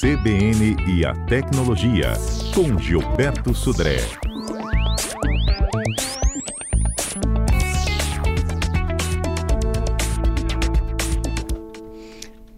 CBN 0.00 0.76
e 0.88 1.04
a 1.04 1.12
Tecnologia, 1.26 2.14
com 2.54 2.78
Gilberto 2.78 3.54
Sudré. 3.54 3.98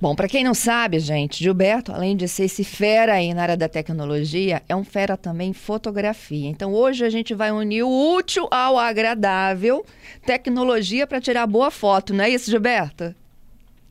Bom, 0.01 0.15
para 0.15 0.29
quem 0.29 0.45
não 0.45 0.55
sabe, 0.55 1.01
gente, 1.01 1.43
Gilberto, 1.43 1.91
além 1.91 2.16
de 2.16 2.29
ser 2.29 2.45
esse 2.45 2.62
fera 2.62 3.14
aí 3.14 3.34
na 3.34 3.43
área 3.43 3.56
da 3.56 3.68
tecnologia, 3.68 4.62
é 4.68 4.77
um 4.77 4.84
fera 4.84 5.16
também 5.16 5.50
em 5.50 5.52
fotografia. 5.52 6.48
Então, 6.48 6.72
hoje 6.72 7.04
a 7.04 7.11
gente 7.11 7.34
vai 7.34 7.50
unir 7.50 7.82
o 7.82 8.14
útil 8.14 8.46
ao 8.52 8.79
agradável, 8.79 9.84
tecnologia 10.24 11.09
para 11.09 11.20
tirar 11.20 11.48
boa 11.48 11.72
foto, 11.72 12.14
não 12.14 12.22
é 12.22 12.30
isso, 12.30 12.48
Gilberto? 12.48 13.12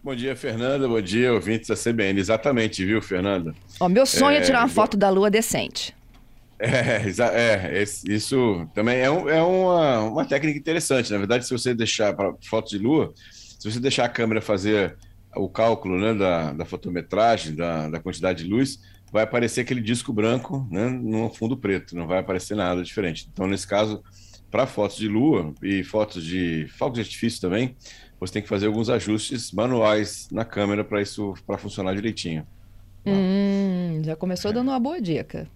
Bom 0.04 0.16
dia, 0.16 0.36
Fernanda. 0.36 0.88
Bom 0.88 1.00
dia, 1.00 1.32
ouvintes 1.32 1.68
da 1.68 1.76
CBN. 1.76 2.20
Exatamente, 2.20 2.84
viu, 2.84 3.00
Fernanda? 3.04 3.54
Ó, 3.80 3.88
meu 3.88 4.04
sonho 4.08 4.38
é, 4.38 4.40
é 4.40 4.42
tirar 4.42 4.62
uma 4.62 4.68
foto 4.68 4.98
da 4.98 5.12
lua 5.12 5.30
decente. 5.30 5.96
É, 6.58 7.04
é, 7.78 7.84
isso 8.10 8.68
também 8.74 8.98
é, 8.98 9.12
um, 9.12 9.30
é 9.30 9.40
uma, 9.44 10.00
uma 10.06 10.26
técnica 10.26 10.58
interessante. 10.58 11.12
Na 11.12 11.20
verdade, 11.20 11.46
se 11.46 11.52
você 11.52 11.76
deixar 11.76 12.16
para 12.16 12.34
foto 12.50 12.72
de 12.72 12.80
lua, 12.80 13.14
se 13.22 13.72
você 13.72 13.80
deixar 13.80 14.06
a 14.06 14.10
câmera 14.10 14.42
fazer 14.42 14.98
o 15.36 15.48
cálculo 15.48 16.00
né, 16.00 16.16
da, 16.16 16.52
da 16.52 16.66
fotometragem, 16.66 17.56
da, 17.56 17.88
da 17.88 18.00
quantidade 18.00 18.44
de 18.44 18.50
luz, 18.50 18.80
vai 19.12 19.22
aparecer 19.22 19.62
aquele 19.62 19.82
disco 19.82 20.12
branco 20.12 20.68
né, 20.72 20.90
no 20.90 21.30
fundo 21.30 21.56
preto, 21.56 21.96
não 21.96 22.08
vai 22.08 22.18
aparecer 22.18 22.56
nada 22.56 22.82
diferente. 22.82 23.30
Então, 23.32 23.46
nesse 23.46 23.68
caso, 23.68 24.04
para 24.50 24.66
fotos 24.66 24.98
de 24.98 25.08
lua 25.08 25.54
e 25.62 25.84
fotos 25.84 26.26
de 26.26 26.66
fogos 26.78 26.96
de 26.96 27.02
artifício 27.02 27.40
também, 27.40 27.76
você 28.22 28.34
tem 28.34 28.42
que 28.44 28.48
fazer 28.48 28.68
alguns 28.68 28.88
ajustes 28.88 29.52
manuais 29.52 30.30
na 30.32 30.46
câmera 30.46 30.84
para 30.84 31.02
isso 31.02 31.34
para 31.46 31.58
funcionar 31.58 31.96
direitinho. 31.96 32.46
Hum, 33.04 34.00
já 34.06 34.16
começou 34.16 34.52
é. 34.52 34.54
dando 34.54 34.68
uma 34.68 34.80
boa 34.80 35.02
dica. 35.02 35.50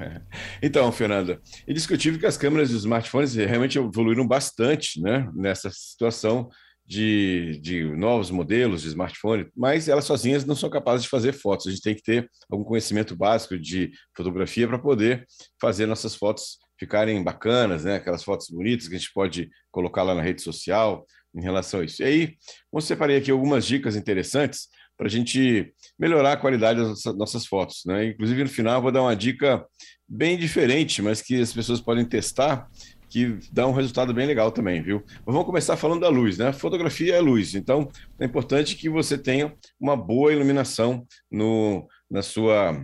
É. 0.00 0.20
Então, 0.60 0.90
Fernanda, 0.90 1.40
é 1.66 1.70
indiscutível 1.70 2.18
que 2.18 2.26
as 2.26 2.36
câmeras 2.36 2.70
dos 2.70 2.80
smartphones 2.80 3.34
realmente 3.34 3.78
evoluíram 3.78 4.26
bastante 4.26 5.00
né, 5.00 5.30
nessa 5.32 5.70
situação 5.70 6.50
de, 6.84 7.60
de 7.62 7.84
novos 7.84 8.30
modelos 8.30 8.82
de 8.82 8.88
smartphone, 8.88 9.46
mas 9.54 9.88
elas 9.88 10.04
sozinhas 10.04 10.44
não 10.44 10.56
são 10.56 10.68
capazes 10.68 11.04
de 11.04 11.08
fazer 11.08 11.32
fotos. 11.32 11.66
A 11.66 11.70
gente 11.70 11.82
tem 11.82 11.94
que 11.94 12.02
ter 12.02 12.28
algum 12.50 12.64
conhecimento 12.64 13.14
básico 13.14 13.56
de 13.58 13.92
fotografia 14.16 14.66
para 14.66 14.78
poder 14.78 15.24
fazer 15.60 15.86
nossas 15.86 16.16
fotos 16.16 16.58
ficarem 16.78 17.22
bacanas, 17.22 17.84
né? 17.84 17.96
Aquelas 17.96 18.24
fotos 18.24 18.48
bonitas 18.48 18.88
que 18.88 18.94
a 18.94 18.98
gente 18.98 19.12
pode 19.12 19.50
colocar 19.70 20.02
lá 20.02 20.14
na 20.14 20.22
rede 20.22 20.42
social 20.42 21.04
em 21.34 21.42
relação 21.42 21.80
a 21.80 21.84
isso. 21.84 22.02
E 22.02 22.04
aí, 22.04 22.34
eu 22.72 22.80
separei 22.80 23.16
aqui 23.16 23.30
algumas 23.30 23.66
dicas 23.66 23.96
interessantes 23.96 24.68
para 24.96 25.06
a 25.06 25.10
gente 25.10 25.72
melhorar 25.98 26.32
a 26.32 26.36
qualidade 26.36 26.80
das 26.80 27.04
nossas 27.16 27.46
fotos. 27.46 27.82
Né? 27.86 28.06
Inclusive, 28.06 28.42
no 28.42 28.48
final, 28.48 28.82
vou 28.82 28.90
dar 28.90 29.02
uma 29.02 29.14
dica 29.14 29.64
bem 30.08 30.36
diferente, 30.36 31.00
mas 31.00 31.22
que 31.22 31.40
as 31.40 31.52
pessoas 31.52 31.80
podem 31.80 32.04
testar 32.04 32.68
que 33.08 33.38
dá 33.50 33.66
um 33.66 33.72
resultado 33.72 34.12
bem 34.12 34.26
legal 34.26 34.52
também, 34.52 34.82
viu? 34.82 35.02
Mas 35.06 35.32
vamos 35.32 35.46
começar 35.46 35.76
falando 35.76 36.00
da 36.00 36.08
luz, 36.08 36.36
né? 36.36 36.52
Fotografia 36.52 37.14
é 37.14 37.20
luz, 37.20 37.54
então 37.54 37.88
é 38.20 38.26
importante 38.26 38.76
que 38.76 38.88
você 38.88 39.16
tenha 39.16 39.54
uma 39.80 39.96
boa 39.96 40.32
iluminação 40.32 41.06
no, 41.30 41.88
na 42.10 42.20
sua 42.20 42.78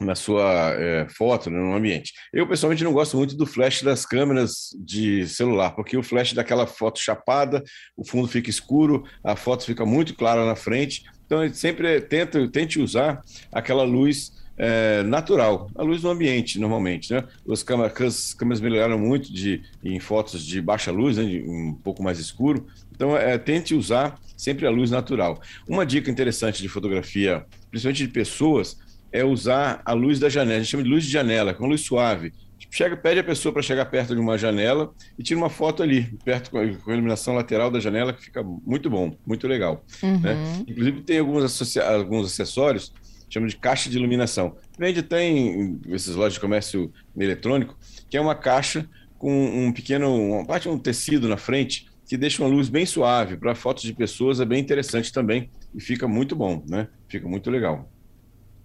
na 0.00 0.14
sua 0.14 0.74
é, 0.74 1.06
foto, 1.10 1.50
né, 1.50 1.58
no 1.58 1.74
ambiente. 1.74 2.14
Eu, 2.32 2.46
pessoalmente, 2.46 2.82
não 2.82 2.92
gosto 2.92 3.16
muito 3.16 3.36
do 3.36 3.46
flash 3.46 3.82
das 3.82 4.06
câmeras 4.06 4.70
de 4.78 5.26
celular, 5.28 5.72
porque 5.72 5.96
o 5.96 6.02
flash 6.02 6.32
daquela 6.32 6.66
foto 6.66 6.98
chapada, 6.98 7.62
o 7.96 8.04
fundo 8.04 8.26
fica 8.26 8.48
escuro, 8.48 9.04
a 9.22 9.36
foto 9.36 9.64
fica 9.64 9.84
muito 9.84 10.14
clara 10.14 10.46
na 10.46 10.56
frente. 10.56 11.04
Então, 11.26 11.46
sempre 11.52 12.00
tenta, 12.00 12.48
tente 12.48 12.80
usar 12.80 13.20
aquela 13.52 13.84
luz 13.84 14.32
é, 14.56 15.02
natural, 15.04 15.70
a 15.74 15.82
luz 15.82 16.02
do 16.02 16.10
ambiente, 16.10 16.58
normalmente. 16.58 17.12
Né? 17.12 17.24
As 17.50 17.62
câmeras, 17.62 17.98
as 17.98 18.34
câmeras 18.34 18.60
melhoraram 18.60 18.98
muito 18.98 19.32
de, 19.32 19.62
em 19.82 19.98
fotos 19.98 20.44
de 20.44 20.60
baixa 20.60 20.90
luz, 20.90 21.16
né, 21.16 21.24
de, 21.24 21.42
um 21.42 21.72
pouco 21.72 22.02
mais 22.02 22.18
escuro. 22.18 22.66
Então, 22.94 23.16
é, 23.16 23.38
tente 23.38 23.74
usar 23.74 24.18
sempre 24.36 24.66
a 24.66 24.70
luz 24.70 24.90
natural. 24.90 25.40
Uma 25.66 25.86
dica 25.86 26.10
interessante 26.10 26.60
de 26.60 26.68
fotografia, 26.68 27.44
principalmente 27.70 28.06
de 28.06 28.12
pessoas, 28.12 28.78
é 29.12 29.24
usar 29.24 29.82
a 29.84 29.92
luz 29.92 30.18
da 30.18 30.28
janela. 30.28 30.56
A 30.56 30.62
gente 30.62 30.70
chama 30.70 30.82
de 30.82 30.88
luz 30.88 31.04
de 31.04 31.10
janela, 31.10 31.54
com 31.54 31.66
luz 31.66 31.82
suave. 31.82 32.32
Chega, 32.70 32.96
pede 32.96 33.18
a 33.18 33.24
pessoa 33.24 33.52
para 33.52 33.62
chegar 33.62 33.84
perto 33.86 34.14
de 34.14 34.20
uma 34.20 34.38
janela 34.38 34.92
e 35.18 35.22
tira 35.22 35.38
uma 35.38 35.50
foto 35.50 35.82
ali, 35.82 36.16
perto 36.24 36.50
com 36.50 36.58
a, 36.58 36.64
iluminação 36.64 37.34
lateral 37.34 37.68
da 37.70 37.80
janela, 37.80 38.12
que 38.12 38.22
fica 38.22 38.44
muito 38.44 38.88
bom, 38.88 39.16
muito 39.26 39.48
legal. 39.48 39.84
Uhum. 40.02 40.20
Né? 40.20 40.36
Inclusive, 40.68 41.02
tem 41.02 41.18
alguns, 41.18 41.76
alguns 41.78 42.26
acessórios 42.26 42.92
chama 43.28 43.46
de 43.46 43.56
caixa 43.56 43.88
de 43.88 43.96
iluminação. 43.96 44.56
Vende 44.78 45.02
tem 45.02 45.80
esses 45.88 46.16
lojas 46.16 46.34
de 46.34 46.40
comércio 46.40 46.92
eletrônico, 47.16 47.78
que 48.08 48.16
é 48.16 48.20
uma 48.20 48.34
caixa 48.34 48.88
com 49.16 49.66
um 49.66 49.72
pequeno, 49.72 50.12
uma 50.14 50.44
parte 50.44 50.68
um 50.68 50.78
tecido 50.78 51.28
na 51.28 51.36
frente 51.36 51.86
que 52.06 52.16
deixa 52.16 52.42
uma 52.42 52.48
luz 52.48 52.68
bem 52.68 52.84
suave 52.84 53.36
para 53.36 53.54
fotos 53.54 53.84
de 53.84 53.92
pessoas 53.92 54.40
é 54.40 54.44
bem 54.44 54.58
interessante 54.58 55.12
também 55.12 55.48
e 55.74 55.80
fica 55.80 56.08
muito 56.08 56.34
bom, 56.34 56.64
né? 56.68 56.88
Fica 57.08 57.28
muito 57.28 57.48
legal. 57.50 57.89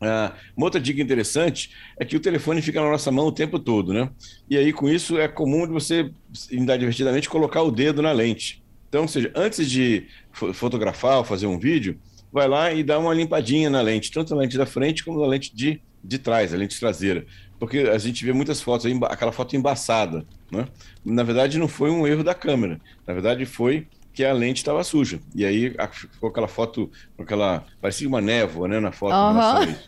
Ah, 0.08 0.34
uma 0.56 0.68
outra 0.68 0.80
dica 0.80 1.02
interessante 1.02 1.72
é 1.98 2.06
que 2.06 2.16
o 2.16 2.20
telefone 2.20 2.62
fica 2.62 2.82
na 2.82 2.90
nossa 2.90 3.12
mão 3.12 3.28
o 3.28 3.32
tempo 3.32 3.60
todo, 3.60 3.94
né? 3.94 4.10
E 4.50 4.58
aí, 4.58 4.72
com 4.72 4.90
isso, 4.90 5.18
é 5.18 5.28
comum 5.28 5.66
de 5.66 5.74
você, 5.74 6.12
divertidamente, 6.50 7.30
colocar 7.30 7.62
o 7.62 7.72
dedo 7.72 8.02
na 8.02 8.12
lente. 8.12 8.64
Então, 8.90 9.04
ou 9.04 9.08
seja, 9.08 9.32
antes 9.36 9.70
de 9.70 10.08
fotografar 10.32 11.18
ou 11.18 11.24
fazer 11.24 11.48
um 11.48 11.60
vídeo, 11.60 12.00
vai 12.32 12.48
lá 12.48 12.72
e 12.72 12.84
dá 12.84 13.00
uma 13.00 13.14
limpadinha 13.14 13.70
na 13.70 13.82
lente, 13.82 14.12
tanto 14.12 14.34
na 14.36 14.42
lente 14.42 14.58
da 14.58 14.66
frente 14.66 15.04
como 15.04 15.20
na 15.20 15.28
lente 15.28 15.56
de, 15.56 15.82
de 16.04 16.20
trás, 16.20 16.54
a 16.54 16.58
lente 16.58 16.80
traseira. 16.80 17.26
Porque 17.60 17.80
a 17.80 17.98
gente 17.98 18.24
vê 18.26 18.34
muitas 18.34 18.62
fotos, 18.62 18.86
aquela 19.04 19.32
foto 19.32 19.56
embaçada. 19.56 20.26
Né? 20.52 20.68
Na 21.04 21.24
verdade, 21.24 21.58
não 21.58 21.68
foi 21.68 21.90
um 21.90 22.06
erro 22.06 22.24
da 22.24 22.34
câmera. 22.34 22.80
Na 23.08 23.14
verdade, 23.14 23.46
foi 23.46 23.88
que 24.16 24.24
a 24.24 24.34
lente 24.34 24.58
estava 24.58 24.84
suja. 24.84 25.20
E 25.36 25.46
aí 25.46 25.76
ficou 25.92 26.30
aquela 26.30 26.48
foto, 26.48 26.90
aquela. 27.20 27.66
parecia 27.82 28.08
uma 28.08 28.22
névoa 28.22 28.68
né, 28.68 28.80
na 28.80 28.92
foto. 28.92 29.14
Uhum. 29.14 29.76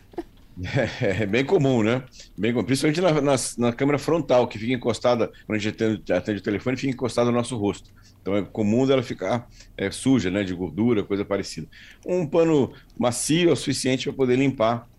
É, 0.99 1.21
é, 1.21 1.25
bem 1.27 1.45
comum, 1.45 1.83
né? 1.83 2.01
Bem 2.35 2.51
comum. 2.51 2.65
Principalmente 2.65 2.99
na, 2.99 3.21
na, 3.21 3.35
na, 3.59 3.71
câmera 3.71 3.99
frontal, 3.99 4.47
que 4.47 4.57
fica 4.57 4.73
encostada, 4.73 5.31
quando 5.45 5.55
a 5.55 5.61
gente 5.61 5.75
atende, 5.75 6.11
atende 6.11 6.39
o 6.39 6.43
telefone, 6.43 6.75
fica 6.75 6.91
encostada 6.91 7.29
no 7.29 7.37
nosso 7.37 7.55
rosto. 7.55 7.91
Então 8.19 8.35
é 8.35 8.41
comum 8.41 8.87
dela 8.87 9.03
ficar 9.03 9.47
é, 9.77 9.91
suja, 9.91 10.31
né? 10.31 10.43
De 10.43 10.55
gordura, 10.55 11.03
coisa 11.03 11.23
parecida. 11.23 11.67
Um 12.03 12.25
pano 12.25 12.73
macio 12.97 13.51
é 13.51 13.53
o 13.53 13.55
suficiente 13.55 14.05
para 14.05 14.13
poder 14.13 14.35
limpar 14.35 14.89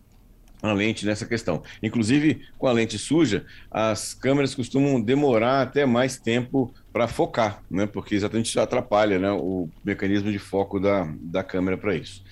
a 0.62 0.72
lente 0.72 1.06
nessa 1.06 1.26
questão. 1.26 1.62
Inclusive, 1.82 2.42
com 2.58 2.66
a 2.66 2.72
lente 2.72 2.98
suja, 2.98 3.46
as 3.70 4.14
câmeras 4.14 4.54
costumam 4.54 5.00
demorar 5.00 5.62
até 5.62 5.86
mais 5.86 6.18
tempo 6.18 6.72
para 6.92 7.06
focar, 7.06 7.62
né? 7.70 7.86
Porque 7.86 8.14
exatamente 8.14 8.46
isso 8.46 8.60
atrapalha 8.60 9.18
né? 9.18 9.30
o 9.30 9.68
mecanismo 9.84 10.32
de 10.32 10.38
foco 10.38 10.80
da, 10.80 11.08
da 11.20 11.44
câmera 11.44 11.76
para 11.76 11.94
isso. 11.94 12.22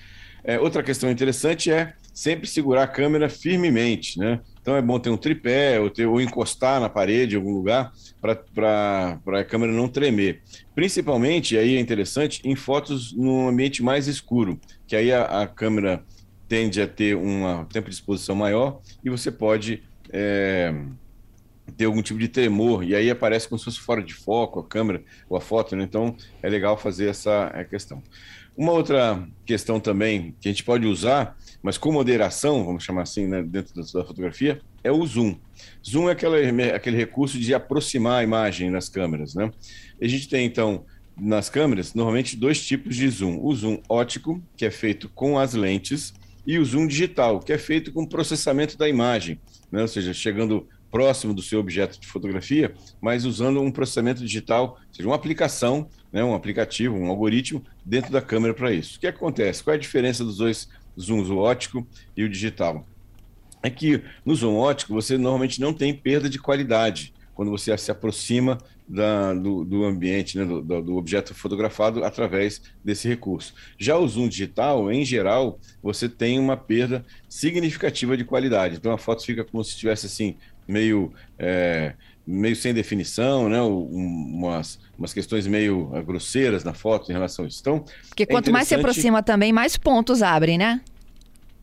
É, 0.43 0.59
outra 0.59 0.83
questão 0.83 1.09
interessante 1.11 1.71
é 1.71 1.93
sempre 2.13 2.47
segurar 2.47 2.83
a 2.83 2.87
câmera 2.87 3.29
firmemente, 3.29 4.17
né? 4.17 4.39
Então 4.61 4.75
é 4.75 4.81
bom 4.81 4.99
ter 4.99 5.09
um 5.09 5.17
tripé 5.17 5.79
ou, 5.79 5.89
ter, 5.89 6.05
ou 6.05 6.19
encostar 6.19 6.81
na 6.81 6.89
parede 6.89 7.35
em 7.35 7.37
algum 7.37 7.53
lugar 7.53 7.91
para 8.19 9.19
a 9.39 9.43
câmera 9.43 9.71
não 9.71 9.87
tremer. 9.87 10.41
Principalmente, 10.75 11.57
aí 11.57 11.77
é 11.77 11.79
interessante, 11.79 12.41
em 12.43 12.55
fotos 12.55 13.13
num 13.15 13.47
ambiente 13.47 13.81
mais 13.83 14.07
escuro, 14.07 14.59
que 14.85 14.95
aí 14.95 15.11
a, 15.11 15.43
a 15.43 15.47
câmera 15.47 16.03
tende 16.47 16.81
a 16.81 16.87
ter 16.87 17.15
um 17.15 17.65
tempo 17.65 17.89
de 17.89 17.95
exposição 17.95 18.35
maior 18.35 18.81
e 19.03 19.09
você 19.09 19.31
pode 19.31 19.83
é, 20.09 20.73
ter 21.75 21.85
algum 21.85 22.01
tipo 22.01 22.19
de 22.19 22.27
tremor, 22.27 22.83
e 22.83 22.95
aí 22.95 23.09
aparece 23.09 23.47
como 23.47 23.59
se 23.59 23.65
fosse 23.65 23.79
fora 23.79 24.01
de 24.01 24.13
foco 24.13 24.59
a 24.59 24.65
câmera 24.65 25.03
ou 25.29 25.37
a 25.37 25.41
foto, 25.41 25.75
né? 25.75 25.83
então 25.83 26.15
é 26.41 26.49
legal 26.49 26.77
fazer 26.77 27.09
essa 27.09 27.51
é, 27.53 27.63
questão. 27.63 28.01
Uma 28.55 28.71
outra 28.71 29.27
questão 29.45 29.79
também 29.79 30.35
que 30.41 30.47
a 30.47 30.51
gente 30.51 30.63
pode 30.63 30.87
usar, 30.87 31.37
mas 31.61 31.77
com 31.77 31.91
moderação, 31.91 32.65
vamos 32.65 32.83
chamar 32.83 33.03
assim, 33.03 33.27
né, 33.27 33.43
dentro 33.43 33.75
da 33.75 34.03
fotografia, 34.03 34.59
é 34.83 34.91
o 34.91 35.05
zoom. 35.05 35.37
Zoom 35.87 36.09
é 36.09 36.13
aquele, 36.13 36.71
aquele 36.71 36.97
recurso 36.97 37.37
de 37.37 37.53
aproximar 37.53 38.21
a 38.21 38.23
imagem 38.23 38.71
nas 38.71 38.89
câmeras. 38.89 39.35
Né? 39.35 39.51
A 40.01 40.07
gente 40.07 40.27
tem, 40.27 40.43
então, 40.43 40.85
nas 41.15 41.49
câmeras, 41.49 41.93
normalmente 41.93 42.35
dois 42.35 42.65
tipos 42.65 42.95
de 42.95 43.07
zoom. 43.09 43.39
O 43.43 43.53
zoom 43.53 43.79
ótico, 43.87 44.41
que 44.55 44.65
é 44.65 44.71
feito 44.71 45.07
com 45.09 45.37
as 45.37 45.53
lentes, 45.53 46.15
e 46.47 46.57
o 46.57 46.63
zoom 46.63 46.87
digital, 46.87 47.41
que 47.41 47.51
é 47.51 47.57
feito 47.57 47.91
com 47.91 48.05
processamento 48.05 48.77
da 48.77 48.87
imagem, 48.87 49.37
né? 49.69 49.81
ou 49.81 49.87
seja, 49.87 50.13
chegando 50.13 50.65
próximo 50.89 51.33
do 51.33 51.41
seu 51.41 51.59
objeto 51.59 51.99
de 51.99 52.07
fotografia, 52.07 52.73
mas 53.01 53.25
usando 53.25 53.61
um 53.61 53.69
processamento 53.69 54.21
digital, 54.23 54.79
ou 54.79 54.93
seja, 54.93 55.09
uma 55.09 55.15
aplicação, 55.15 55.89
né, 56.09 56.23
um 56.23 56.33
aplicativo, 56.33 56.95
um 56.95 57.07
algoritmo 57.07 57.61
dentro 57.85 58.13
da 58.13 58.21
câmera 58.21 58.53
para 58.53 58.71
isso. 58.71 58.95
O 58.95 58.99
que 59.01 59.07
acontece? 59.07 59.61
Qual 59.61 59.73
é 59.73 59.77
a 59.77 59.79
diferença 59.79 60.23
dos 60.23 60.37
dois 60.37 60.69
zooms, 60.97 61.29
o 61.29 61.37
ótico 61.37 61.85
e 62.15 62.23
o 62.23 62.29
digital? 62.29 62.87
É 63.61 63.69
que 63.69 64.01
no 64.25 64.33
zoom 64.33 64.55
ótico 64.55 64.93
você 64.93 65.17
normalmente 65.17 65.59
não 65.59 65.73
tem 65.73 65.93
perda 65.93 66.29
de 66.29 66.39
qualidade, 66.39 67.13
quando 67.37 67.51
você 67.51 67.77
se 67.77 67.91
aproxima 67.91 68.57
da, 68.89 69.31
do, 69.31 69.63
do, 69.63 69.85
ambiente, 69.85 70.39
né, 70.39 70.43
do, 70.43 70.59
do, 70.59 70.95
objeto 70.97 71.35
fotografado 71.35 72.03
através 72.03 72.59
desse 72.83 73.07
recurso. 73.07 73.53
Já 73.77 73.95
o 73.95 74.07
zoom 74.07 74.27
digital, 74.27 74.91
em 74.91 75.05
geral, 75.05 75.59
você 75.83 76.09
tem 76.09 76.39
uma 76.39 76.57
perda 76.57 77.05
significativa 77.29 78.17
de 78.17 78.25
qualidade. 78.25 78.77
Então 78.77 78.91
a 78.91 78.97
foto 78.97 79.23
fica 79.23 79.43
como 79.43 79.63
se 79.63 79.69
estivesse 79.69 80.07
assim, 80.07 80.35
meio, 80.67 81.13
é, 81.37 81.93
meio 82.25 82.55
sem 82.55 82.73
definição, 82.73 83.47
né? 83.47 83.61
umas, 83.61 84.79
umas 84.97 85.13
questões 85.13 85.45
meio 85.45 85.91
é, 85.93 86.01
grosseiras 86.01 86.63
na 86.63 86.73
foto 86.73 87.11
em 87.11 87.13
relação 87.13 87.45
a 87.45 87.47
isso. 87.47 87.59
Então, 87.61 87.85
Porque 88.07 88.23
é 88.23 88.25
quanto 88.25 88.51
mais 88.51 88.67
se 88.67 88.73
aproxima 88.73 89.21
também, 89.21 89.53
mais 89.53 89.77
pontos 89.77 90.23
abrem, 90.23 90.57
né? 90.57 90.81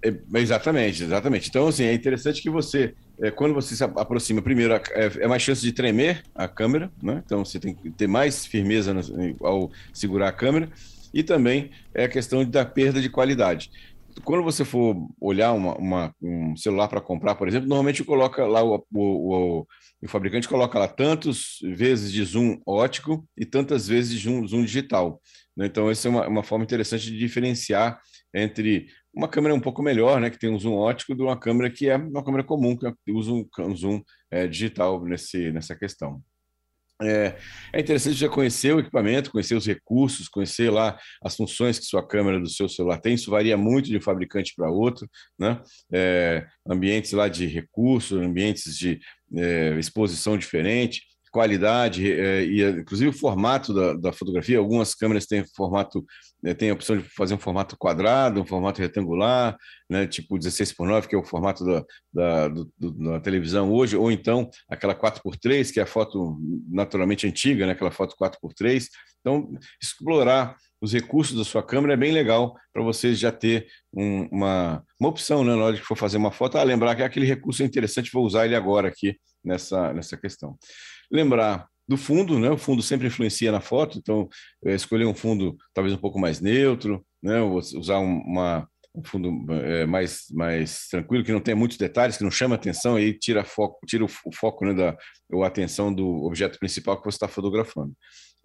É, 0.05 0.15
exatamente, 0.39 1.03
exatamente. 1.03 1.49
Então, 1.49 1.67
assim, 1.67 1.83
é 1.83 1.93
interessante 1.93 2.41
que 2.41 2.51
você 2.51 2.95
é, 3.21 3.31
quando 3.31 3.55
você 3.55 3.77
se 3.77 3.85
aproxima, 3.85 4.43
primeiro, 4.43 4.75
é, 4.75 4.83
é, 5.21 5.29
mais 5.29 5.43
chance 5.43 5.63
de 5.63 5.73
tremer 5.73 6.23
a 6.35 6.49
câmera, 6.49 6.91
né? 7.03 7.23
Então 7.25 7.45
você 7.45 7.61
tem 7.61 7.75
que 7.75 7.91
ter 7.91 8.07
mais 8.07 8.45
firmeza 8.45 8.95
ao 9.41 9.71
segurar 9.93 10.29
a 10.29 10.33
câmera, 10.33 10.71
e 11.13 11.23
também 11.23 11.71
é 11.95 12.05
a 12.05 12.09
questão 12.09 12.45
da 12.45 12.65
perda 12.65 13.01
de 13.01 13.09
qualidade. 13.09 13.71
Quando 14.25 14.45
você 14.45 14.65
for 14.65 14.97
olhar 15.21 15.53
uma, 15.53 15.77
uma, 15.77 16.15
um 16.21 16.57
celular 16.57 16.89
para 16.89 17.01
comprar, 17.01 17.35
por 17.35 17.49
exemplo, 17.49 17.69
normalmente 17.69 18.05
coloca 18.05 18.47
lá 18.47 18.63
o, 18.63 18.85
o, 18.93 19.01
o, 19.01 19.67
o, 20.03 20.09
fabricante 20.09 20.49
coloca 20.49 20.79
lá 20.79 20.87
tantas 20.87 21.59
vezes 21.63 22.13
de 22.13 22.25
zoom 22.25 22.61
ótico 22.67 23.27
e 23.37 23.45
tantas 23.45 23.89
vezes 23.89 24.13
de 24.13 24.29
zoom, 24.29 24.47
zoom 24.47 24.65
digital. 24.65 25.21
Né? 25.57 25.67
Então, 25.67 25.91
essa 25.91 26.07
é 26.07 26.11
uma, 26.11 26.29
uma 26.29 26.43
forma 26.45 26.65
interessante 26.65 27.11
de 27.11 27.19
diferenciar 27.19 27.99
entre 28.35 28.87
uma 29.15 29.29
câmera 29.29 29.55
um 29.55 29.61
pouco 29.61 29.83
melhor, 29.83 30.21
né, 30.21 30.29
que 30.29 30.39
tem 30.39 30.51
um 30.51 30.59
zoom 30.59 30.75
ótico, 30.75 31.15
de 31.15 31.23
uma 31.23 31.39
câmera 31.39 31.71
que 31.71 31.89
é 31.89 31.97
uma 31.97 32.25
câmera 32.25 32.43
comum, 32.43 32.77
que 32.77 33.13
usa 33.13 33.33
um 33.33 33.77
zoom 33.77 34.03
é, 34.31 34.47
digital 34.47 35.03
nesse, 35.05 35.53
nessa 35.53 35.77
questão. 35.77 36.21
É, 37.03 37.37
é, 37.73 37.81
interessante 37.81 38.17
já 38.17 38.29
conhecer 38.29 38.75
o 38.75 38.79
equipamento, 38.79 39.31
conhecer 39.31 39.57
os 39.57 39.67
recursos, 39.67 40.29
conhecer 40.29 40.71
lá 40.71 40.97
as 41.23 41.35
funções 41.37 41.79
que 41.79 41.85
sua 41.85 42.07
câmera 42.07 42.39
do 42.39 42.49
seu 42.49 42.69
celular 42.69 43.01
tem. 43.01 43.15
Isso 43.15 43.31
varia 43.31 43.57
muito 43.57 43.89
de 43.89 43.97
um 43.97 44.01
fabricante 44.01 44.55
para 44.57 44.71
outro, 44.71 45.09
né? 45.39 45.61
É, 45.93 46.47
ambientes 46.69 47.13
lá 47.13 47.29
de 47.29 47.47
recursos, 47.47 48.17
ambientes 48.17 48.77
de 48.79 49.01
é, 49.37 49.77
exposição 49.79 50.39
diferente 50.39 51.03
qualidade 51.35 52.13
é, 52.13 52.45
e 52.45 52.63
inclusive 52.63 53.11
o 53.11 53.13
formato 53.13 53.75
da, 53.75 53.95
da, 53.95 54.13
fotografia. 54.13 54.57
Algumas 54.57 54.95
câmeras 54.95 55.27
têm 55.27 55.45
formato, 55.57 56.05
é, 56.45 56.55
tem 56.55 56.71
a 56.71 56.75
opção 56.75 56.97
de 56.97 57.05
fazer 57.11 57.35
um 57.35 57.39
formato 57.39 57.77
quadrado, 57.77 58.41
um 58.41 58.47
formato 58.47 58.81
retangular, 58.81 59.57
né, 59.89 60.07
tipo 60.07 60.39
16 60.39 60.73
por 60.73 60.87
9, 60.87 61.09
que 61.09 61.15
é 61.15 61.19
o 61.19 61.25
formato 61.25 61.65
da, 61.65 61.85
da, 62.13 62.49
do, 62.49 62.73
da 62.79 63.21
televisão 63.21 63.73
hoje, 63.73 63.97
ou 63.97 64.13
então 64.13 64.51
aquela 64.69 64.95
4x3, 64.95 65.73
que 65.73 65.81
é 65.81 65.83
a 65.83 65.87
foto 65.87 66.39
naturalmente 66.69 67.27
antiga, 67.27 67.67
né, 67.67 67.73
aquela 67.73 67.91
foto 67.91 68.15
4x3. 68.21 68.87
Então, 69.21 69.51
explorar 69.83 70.57
os 70.83 70.93
recursos 70.93 71.37
da 71.37 71.45
sua 71.45 71.63
câmera 71.63 71.95
é 71.95 71.97
bem 71.97 72.13
legal 72.13 72.55
para 72.73 72.83
você 72.83 73.15
já 73.15 73.33
ter 73.33 73.67
um, 73.91 74.29
uma, 74.31 74.85
uma 75.01 75.09
opção 75.09 75.43
né, 75.43 75.55
na 75.55 75.65
hora 75.65 75.77
que 75.77 75.83
for 75.83 75.97
fazer 75.97 76.19
uma 76.19 76.31
foto. 76.31 76.59
Ah, 76.59 76.63
lembrar 76.63 76.95
que 76.95 77.03
aquele 77.03 77.25
recurso 77.25 77.63
é 77.63 77.67
interessante, 77.67 78.11
vou 78.13 78.25
usar 78.25 78.45
ele 78.45 78.55
agora 78.55 78.89
aqui 78.89 79.17
nessa, 79.43 79.95
nessa 79.95 80.17
questão. 80.17 80.59
Lembrar 81.11 81.67
do 81.87 81.97
fundo, 81.97 82.39
né? 82.39 82.51
O 82.51 82.59
fundo 82.59 82.83
sempre 82.83 83.07
influencia 83.07 83.53
na 83.53 83.61
foto, 83.61 83.99
então 83.99 84.29
escolher 84.65 85.05
um 85.05 85.15
fundo 85.15 85.57
talvez 85.73 85.95
um 85.95 86.01
pouco 86.01 86.19
mais 86.19 86.41
neutro, 86.41 87.05
né? 87.23 87.41
Usar 87.41 87.99
uma, 87.99 88.69
um 88.95 89.03
fundo 89.03 89.53
é, 89.53 89.85
mais, 89.85 90.27
mais 90.31 90.87
tranquilo, 90.89 91.25
que 91.25 91.33
não 91.33 91.41
tenha 91.41 91.57
muitos 91.57 91.77
detalhes, 91.77 92.17
que 92.17 92.23
não 92.25 92.31
chama 92.31 92.55
atenção, 92.55 92.97
aí 92.97 93.13
tira, 93.13 93.45
foco, 93.45 93.85
tira 93.87 94.05
o, 94.05 94.09
o 94.27 94.35
foco 94.35 94.65
né, 94.65 94.73
da 94.73 94.97
ou 95.33 95.43
a 95.43 95.49
atenção 95.49 95.93
do 95.93 96.25
objeto 96.25 96.59
principal 96.59 96.97
que 96.97 97.05
você 97.05 97.17
está 97.17 97.27
fotografando. 97.27 97.93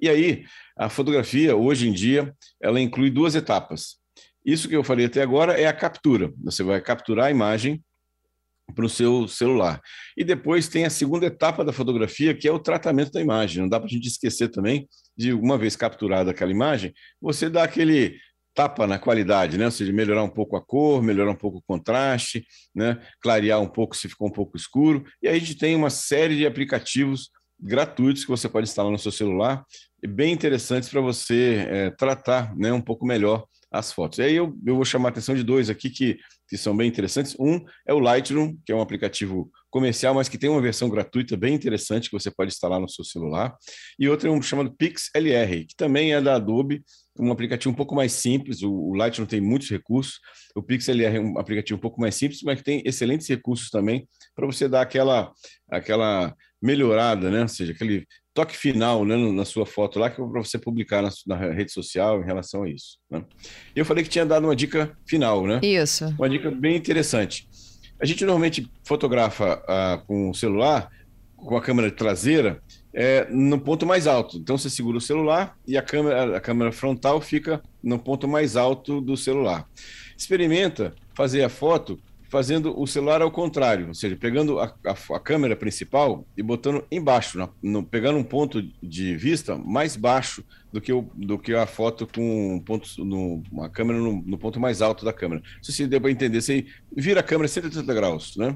E 0.01 0.09
aí, 0.09 0.44
a 0.77 0.89
fotografia, 0.89 1.56
hoje 1.56 1.88
em 1.88 1.94
dia, 1.94 2.33
ela 2.62 2.80
inclui 2.80 3.12
duas 3.12 3.35
etapas. 3.35 3.97
Isso 4.45 4.68
que 4.68 4.75
eu 4.75 4.83
falei 4.83 5.06
até 5.06 5.21
agora 5.21 5.59
é 5.59 5.68
a 5.68 5.74
captura. 5.74 6.33
Você 6.44 6.63
vai 6.63 6.81
capturar 6.81 7.27
a 7.27 7.31
imagem 7.31 7.83
para 8.74 8.86
o 8.86 8.89
seu 8.89 9.27
celular. 9.27 9.81
E 10.18 10.24
depois 10.24 10.68
tem 10.68 10.86
a 10.86 10.89
segunda 10.89 11.25
etapa 11.25 11.63
da 11.63 11.74
fotografia, 11.74 12.33
que 12.33 12.48
é 12.48 12.51
o 12.51 12.60
tratamento 12.60 13.12
da 13.12 13.21
imagem. 13.21 13.62
Não 13.62 13.69
dá 13.69 13.80
para 13.80 13.88
a 13.88 13.92
gente 13.92 14.07
esquecer 14.07 14.50
também 14.50 14.88
de, 15.18 15.33
uma 15.33 15.57
vez 15.57 15.75
capturada 15.75 16.31
aquela 16.31 16.51
imagem, 16.51 16.94
você 17.21 17.50
dá 17.50 17.63
aquele 17.63 18.18
tapa 18.54 18.86
na 18.88 19.00
qualidade, 19.00 19.57
né? 19.57 19.66
Ou 19.66 19.71
seja, 19.71 19.94
melhorar 19.94 20.24
um 20.24 20.30
pouco 20.30 20.56
a 20.56 20.62
cor, 20.62 21.01
melhorar 21.01 21.31
um 21.31 21.36
pouco 21.36 21.60
o 21.60 21.62
contraste, 21.62 22.45
né? 22.75 23.00
clarear 23.21 23.62
um 23.62 23.68
pouco 23.68 23.95
se 23.95 24.10
ficou 24.10 24.27
um 24.27 24.31
pouco 24.31 24.57
escuro. 24.57 25.06
E 25.21 25.27
aí 25.27 25.38
a 25.38 25.39
gente 25.39 25.57
tem 25.57 25.75
uma 25.75 25.89
série 25.89 26.36
de 26.36 26.45
aplicativos 26.45 27.30
gratuitos 27.60 28.24
que 28.24 28.30
você 28.30 28.50
pode 28.50 28.68
instalar 28.68 28.92
no 28.92 29.00
seu 29.00 29.12
celular, 29.12 29.66
bem 30.07 30.33
interessantes 30.33 30.89
para 30.89 31.01
você 31.01 31.68
é, 31.69 31.89
tratar 31.92 32.56
né, 32.56 32.71
um 32.71 32.81
pouco 32.81 33.06
melhor 33.06 33.45
as 33.71 33.92
fotos. 33.92 34.19
E 34.19 34.24
aí 34.24 34.36
eu, 34.36 34.56
eu 34.66 34.75
vou 34.75 34.86
chamar 34.86 35.10
a 35.10 35.12
atenção 35.12 35.36
de 35.36 35.44
dois 35.44 35.69
aqui 35.69 35.89
que 35.89 36.18
que 36.49 36.57
são 36.57 36.75
bem 36.75 36.87
interessantes. 36.87 37.35
Um 37.39 37.63
é 37.87 37.93
o 37.93 37.99
Lightroom, 37.99 38.57
que 38.65 38.71
é 38.71 38.75
um 38.75 38.81
aplicativo 38.81 39.51
comercial, 39.69 40.15
mas 40.15 40.27
que 40.27 40.37
tem 40.37 40.49
uma 40.49 40.61
versão 40.61 40.89
gratuita 40.89 41.37
bem 41.37 41.53
interessante 41.53 42.09
que 42.09 42.19
você 42.19 42.31
pode 42.31 42.51
instalar 42.51 42.79
no 42.79 42.89
seu 42.89 43.05
celular. 43.05 43.55
E 43.99 44.09
outro 44.09 44.27
é 44.27 44.31
um 44.31 44.41
chamado 44.41 44.73
PixLR, 44.75 45.65
que 45.65 45.75
também 45.75 46.13
é 46.13 46.19
da 46.19 46.35
Adobe, 46.35 46.83
um 47.19 47.31
aplicativo 47.31 47.71
um 47.71 47.75
pouco 47.75 47.93
mais 47.93 48.13
simples. 48.13 48.63
O, 48.63 48.93
Lightroom 48.95 49.27
tem 49.27 49.39
muitos 49.39 49.69
recursos. 49.69 50.19
O 50.55 50.63
PixLR 50.63 51.17
é 51.17 51.21
um 51.21 51.37
aplicativo 51.37 51.77
um 51.77 51.81
pouco 51.81 52.01
mais 52.01 52.15
simples, 52.15 52.41
mas 52.41 52.57
que 52.57 52.63
tem 52.63 52.81
excelentes 52.83 53.27
recursos 53.27 53.69
também 53.69 54.07
para 54.35 54.47
você 54.47 54.67
dar 54.67 54.81
aquela, 54.81 55.31
aquela 55.69 56.33
melhorada, 56.61 57.29
né? 57.29 57.43
Ou 57.43 57.47
seja, 57.47 57.73
aquele 57.73 58.07
toque 58.39 58.56
final 58.56 59.03
né, 59.03 59.18
na 59.18 59.44
sua 59.44 59.65
foto 59.65 60.00
lá, 60.00 60.09
que 60.09 60.21
é 60.21 60.25
para 60.25 60.41
você 60.41 60.57
publicar 60.57 61.01
na, 61.01 61.09
na, 61.27 61.36
rede 61.51 61.74
social 61.74 62.21
em 62.21 62.25
relação 62.25 62.63
a 62.63 62.69
isso. 62.69 62.97
Né? 63.12 63.21
Eu 63.75 63.83
falei 63.83 64.01
que 64.01 64.09
tinha 64.09 64.25
dado 64.25 64.45
uma 64.45 64.56
dica 64.56 64.97
final, 65.06 65.45
né? 65.45 65.59
Isso. 65.62 66.06
Uma 66.18 66.30
dica 66.30 66.50
bem 66.50 66.77
interessante. 66.77 67.50
A 68.00 68.06
gente 68.06 68.24
normalmente 68.24 68.71
fotografa 68.86 69.62
ah, 69.68 70.01
com 70.07 70.30
o 70.30 70.33
celular, 70.33 70.89
com 71.36 71.57
a 71.57 71.62
câmera 71.62 71.91
traseira, 71.91 72.62
é, 72.94 73.27
no 73.30 73.59
ponto 73.59 73.86
mais 73.86 74.07
alto. 74.07 74.38
Então 74.38 74.57
você 74.57 74.69
segura 74.69 74.97
o 74.97 75.01
celular 75.01 75.57
e 75.68 75.77
a 75.77 75.81
câmera, 75.81 76.38
a 76.38 76.39
câmera 76.39 76.71
frontal 76.71 77.19
fica 77.19 77.62
no 77.83 78.00
ponto 78.00 78.25
mais 78.25 78.56
alto 78.56 79.01
do 79.01 79.18
celular. 79.18 79.68
Experimenta 80.18 80.94
fazer 81.13 81.44
a 81.44 81.50
foto 81.50 82.00
fazendo 82.29 82.79
o 82.79 82.85
celular 82.85 83.21
ao 83.21 83.31
contrário, 83.31 83.87
ou 83.87 83.93
seja, 83.93 84.15
pegando 84.15 84.59
a, 84.59 84.73
a, 84.85 85.15
a 85.15 85.19
câmera 85.19 85.55
principal 85.55 86.25
e 86.37 86.43
botando 86.43 86.85
embaixo, 86.91 87.37
na, 87.37 87.49
no, 87.61 87.83
pegando 87.83 88.19
um 88.19 88.23
ponto 88.23 88.61
de 88.81 89.17
vista 89.17 89.57
mais 89.57 89.95
baixo 89.95 90.43
do 90.71 90.79
que, 90.79 90.93
o, 90.93 91.09
do 91.15 91.39
que 91.39 91.53
a 91.55 91.65
foto 91.65 92.07
com 92.07 92.55
um 92.55 92.59
ponto, 92.59 92.87
no, 93.03 93.41
uma 93.51 93.67
câmera 93.67 93.99
no, 93.99 94.21
no, 94.21 94.37
ponto 94.37 94.59
mais 94.59 94.81
alto 94.81 95.03
da 95.03 95.11
câmera. 95.11 95.41
Se 95.61 95.73
você 95.73 95.87
deu 95.87 95.99
para 95.99 96.11
entender, 96.11 96.41
você 96.41 96.65
vira 96.95 97.19
a 97.19 97.23
câmera 97.23 97.47
180 97.47 97.93
graus, 97.93 98.37
né? 98.37 98.56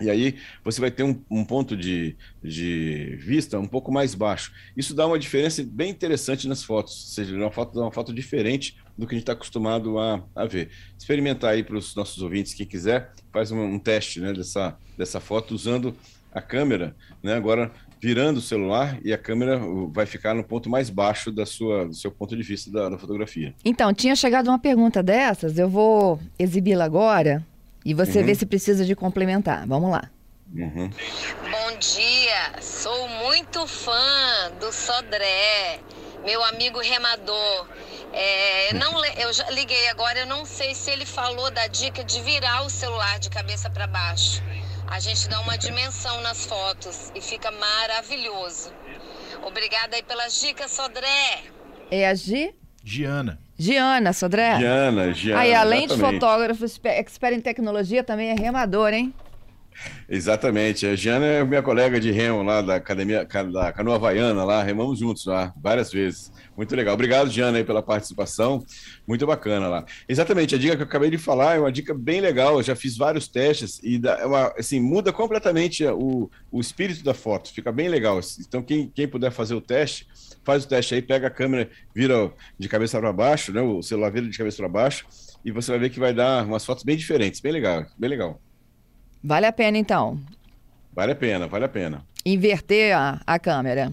E 0.00 0.10
aí 0.10 0.36
você 0.62 0.80
vai 0.80 0.90
ter 0.90 1.02
um, 1.02 1.20
um, 1.30 1.44
ponto 1.44 1.76
de, 1.76 2.16
de 2.42 3.16
vista 3.20 3.58
um 3.58 3.66
pouco 3.66 3.92
mais 3.92 4.14
baixo. 4.14 4.52
Isso 4.76 4.94
dá 4.94 5.06
uma 5.06 5.18
diferença 5.18 5.64
bem 5.64 5.90
interessante 5.90 6.46
nas 6.48 6.62
fotos, 6.62 6.92
ou 6.94 7.14
seja, 7.14 7.36
uma 7.36 7.50
foto, 7.50 7.80
uma 7.80 7.92
foto 7.92 8.12
diferente 8.12 8.76
do 8.96 9.06
que 9.06 9.14
a 9.14 9.16
gente 9.16 9.22
está 9.22 9.32
acostumado 9.32 9.98
a, 9.98 10.22
a 10.34 10.46
ver. 10.46 10.70
Experimentar 10.98 11.52
aí 11.52 11.62
para 11.62 11.76
os 11.76 11.94
nossos 11.94 12.22
ouvintes, 12.22 12.54
quem 12.54 12.66
quiser, 12.66 13.12
faz 13.32 13.50
um, 13.50 13.60
um, 13.60 13.78
teste 13.78 14.20
né, 14.20 14.32
dessa, 14.32 14.76
dessa 14.96 15.20
foto 15.20 15.54
usando 15.54 15.96
a 16.32 16.40
câmera, 16.40 16.94
né, 17.22 17.34
agora 17.34 17.70
virando 18.00 18.36
o 18.36 18.42
celular 18.42 18.98
e 19.02 19.12
a 19.12 19.18
câmera 19.18 19.58
vai 19.90 20.04
ficar 20.04 20.34
no 20.34 20.44
ponto 20.44 20.68
mais 20.68 20.90
baixo 20.90 21.32
da 21.32 21.46
sua, 21.46 21.86
do 21.86 21.94
seu 21.94 22.10
ponto 22.10 22.36
de 22.36 22.42
vista 22.42 22.70
da, 22.70 22.90
da 22.90 22.98
fotografia. 22.98 23.54
Então, 23.64 23.94
tinha 23.94 24.14
chegado 24.14 24.48
uma 24.48 24.58
pergunta 24.58 25.02
dessas, 25.02 25.58
eu 25.58 25.68
vou 25.68 26.20
exibi-la 26.38 26.84
agora 26.84 27.42
e 27.84 27.94
você 27.94 28.18
uhum. 28.18 28.26
vê 28.26 28.34
se 28.34 28.44
precisa 28.44 28.84
de 28.84 28.94
complementar. 28.94 29.66
Vamos 29.66 29.90
lá. 29.90 30.10
Uhum. 30.54 30.90
Bom 31.50 31.78
dia, 31.78 32.60
sou 32.60 33.08
muito 33.08 33.66
fã 33.66 34.52
do 34.60 34.70
Sodré, 34.70 35.80
meu 36.24 36.44
amigo 36.44 36.80
remador. 36.80 37.68
É, 38.16 38.72
não, 38.74 39.04
eu 39.04 39.32
já 39.32 39.50
liguei 39.50 39.88
agora, 39.88 40.20
eu 40.20 40.26
não 40.26 40.44
sei 40.44 40.72
se 40.72 40.88
ele 40.90 41.04
falou 41.04 41.50
da 41.50 41.66
dica 41.66 42.04
de 42.04 42.20
virar 42.22 42.62
o 42.62 42.70
celular 42.70 43.18
de 43.18 43.28
cabeça 43.28 43.68
para 43.68 43.88
baixo. 43.88 44.40
A 44.86 45.00
gente 45.00 45.28
dá 45.28 45.40
uma 45.40 45.58
dimensão 45.58 46.20
nas 46.20 46.46
fotos 46.46 47.10
e 47.14 47.20
fica 47.20 47.50
maravilhoso. 47.50 48.72
Obrigada 49.42 49.96
aí 49.96 50.02
pelas 50.02 50.40
dicas, 50.40 50.70
Sodré. 50.70 51.42
É 51.90 52.06
a 52.08 52.14
Gi? 52.14 52.54
Giana. 52.84 53.38
Giana, 53.58 54.12
Sodré? 54.12 54.58
Giana, 54.58 55.12
Giana. 55.12 55.40
Aí, 55.40 55.54
além 55.54 55.84
exatamente. 55.84 56.14
de 56.14 56.20
fotógrafo, 56.20 56.64
expert 56.84 57.34
em 57.34 57.40
tecnologia, 57.40 58.04
também 58.04 58.30
é 58.30 58.34
remador, 58.34 58.92
hein? 58.92 59.12
Exatamente. 60.08 60.86
A 60.86 60.94
Giana 60.94 61.26
é 61.26 61.44
minha 61.44 61.62
colega 61.62 61.98
de 62.00 62.10
remo 62.10 62.42
lá 62.42 62.62
da 62.62 62.76
Academia 62.76 63.26
da 63.52 63.72
Canoa 63.72 63.96
Havaiana, 63.96 64.44
lá, 64.44 64.62
remamos 64.62 64.98
juntos 64.98 65.26
lá, 65.26 65.52
várias 65.60 65.92
vezes. 65.92 66.32
Muito 66.56 66.74
legal. 66.76 66.94
Obrigado, 66.94 67.30
Giana, 67.30 67.58
aí, 67.58 67.64
pela 67.64 67.82
participação. 67.82 68.64
Muito 69.06 69.26
bacana 69.26 69.66
lá. 69.68 69.84
Exatamente, 70.08 70.54
a 70.54 70.58
dica 70.58 70.76
que 70.76 70.82
eu 70.82 70.86
acabei 70.86 71.10
de 71.10 71.18
falar 71.18 71.56
é 71.56 71.60
uma 71.60 71.72
dica 71.72 71.92
bem 71.92 72.20
legal. 72.20 72.56
Eu 72.56 72.62
já 72.62 72.76
fiz 72.76 72.96
vários 72.96 73.26
testes 73.26 73.80
e 73.82 73.98
dá, 73.98 74.18
é 74.18 74.26
uma, 74.26 74.54
assim, 74.56 74.80
muda 74.80 75.12
completamente 75.12 75.84
o, 75.84 76.30
o 76.50 76.60
espírito 76.60 77.02
da 77.02 77.14
foto. 77.14 77.52
Fica 77.52 77.72
bem 77.72 77.88
legal. 77.88 78.20
Então, 78.40 78.62
quem, 78.62 78.88
quem 78.94 79.08
puder 79.08 79.32
fazer 79.32 79.54
o 79.54 79.60
teste, 79.60 80.06
faz 80.44 80.64
o 80.64 80.68
teste 80.68 80.94
aí, 80.94 81.02
pega 81.02 81.26
a 81.26 81.30
câmera, 81.30 81.68
vira 81.94 82.32
de 82.58 82.68
cabeça 82.68 83.00
para 83.00 83.12
baixo, 83.12 83.52
né? 83.52 83.60
O 83.60 83.82
celular 83.82 84.10
vira 84.10 84.28
de 84.28 84.38
cabeça 84.38 84.58
para 84.58 84.68
baixo, 84.68 85.06
e 85.44 85.50
você 85.50 85.70
vai 85.70 85.80
ver 85.80 85.90
que 85.90 85.98
vai 85.98 86.14
dar 86.14 86.46
umas 86.46 86.64
fotos 86.64 86.84
bem 86.84 86.96
diferentes. 86.96 87.40
Bem 87.40 87.52
legal, 87.52 87.86
bem 87.98 88.08
legal. 88.10 88.40
Vale 89.24 89.46
a 89.46 89.52
pena, 89.52 89.78
então. 89.78 90.20
Vale 90.92 91.12
a 91.12 91.16
pena, 91.16 91.48
vale 91.48 91.64
a 91.64 91.68
pena. 91.68 92.06
Inverter 92.26 92.94
a, 92.94 93.22
a 93.26 93.38
câmera. 93.38 93.90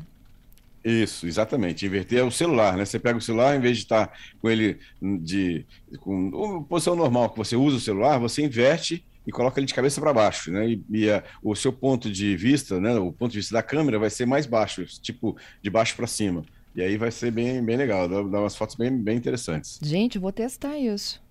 Isso, 0.83 1.25
exatamente. 1.25 1.85
Inverter 1.85 2.25
o 2.25 2.31
celular, 2.31 2.75
né? 2.75 2.83
Você 2.83 2.99
pega 2.99 3.17
o 3.17 3.21
celular, 3.21 3.55
em 3.55 3.61
vez 3.61 3.77
de 3.77 3.83
estar 3.83 4.11
com 4.41 4.49
ele 4.49 4.77
de 5.01 5.65
com 6.01 6.63
posição 6.63 6.97
normal 6.97 7.29
que 7.29 7.37
você 7.37 7.55
usa 7.55 7.77
o 7.77 7.79
celular, 7.79 8.17
você 8.17 8.43
inverte 8.43 9.05
e 9.25 9.31
coloca 9.31 9.57
ele 9.57 9.67
de 9.67 9.73
cabeça 9.73 10.01
para 10.01 10.13
baixo, 10.13 10.51
né? 10.51 10.67
E, 10.67 10.83
e 10.89 11.09
a, 11.09 11.23
o 11.41 11.55
seu 11.55 11.71
ponto 11.71 12.11
de 12.11 12.35
vista, 12.35 12.81
né? 12.81 12.93
O 12.95 13.13
ponto 13.13 13.31
de 13.31 13.37
vista 13.37 13.53
da 13.53 13.63
câmera 13.63 13.97
vai 13.97 14.09
ser 14.09 14.25
mais 14.25 14.45
baixo, 14.45 14.83
tipo 15.01 15.37
de 15.61 15.69
baixo 15.69 15.95
para 15.95 16.07
cima. 16.07 16.43
E 16.75 16.81
aí 16.81 16.97
vai 16.97 17.09
ser 17.09 17.31
bem, 17.31 17.63
bem 17.63 17.77
legal, 17.77 18.09
dá, 18.09 18.21
dá 18.21 18.39
umas 18.41 18.55
fotos 18.57 18.75
bem, 18.75 18.97
bem 18.97 19.15
interessantes. 19.15 19.79
Gente, 19.81 20.19
vou 20.19 20.31
testar 20.33 20.77
isso. 20.77 21.21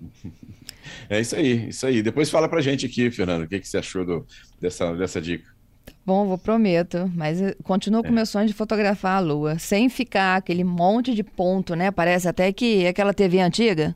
É 1.08 1.20
isso 1.20 1.36
aí, 1.36 1.68
isso 1.68 1.86
aí. 1.86 2.02
Depois 2.02 2.30
fala 2.30 2.48
pra 2.48 2.60
gente 2.60 2.86
aqui, 2.86 3.10
Fernando, 3.10 3.44
o 3.44 3.48
que, 3.48 3.60
que 3.60 3.68
você 3.68 3.78
achou 3.78 4.04
do, 4.04 4.26
dessa, 4.60 4.94
dessa 4.94 5.20
dica. 5.20 5.44
Bom, 6.04 6.26
vou 6.26 6.38
prometo, 6.38 7.10
mas 7.14 7.38
continuo 7.62 8.02
com 8.02 8.08
o 8.08 8.12
é. 8.12 8.14
meu 8.14 8.26
sonho 8.26 8.46
de 8.46 8.52
fotografar 8.52 9.16
a 9.16 9.20
lua, 9.20 9.58
sem 9.58 9.88
ficar 9.88 10.36
aquele 10.36 10.64
monte 10.64 11.14
de 11.14 11.22
ponto, 11.22 11.74
né? 11.74 11.90
Parece 11.90 12.28
até 12.28 12.52
que 12.52 12.86
aquela 12.86 13.12
TV 13.12 13.40
antiga. 13.40 13.94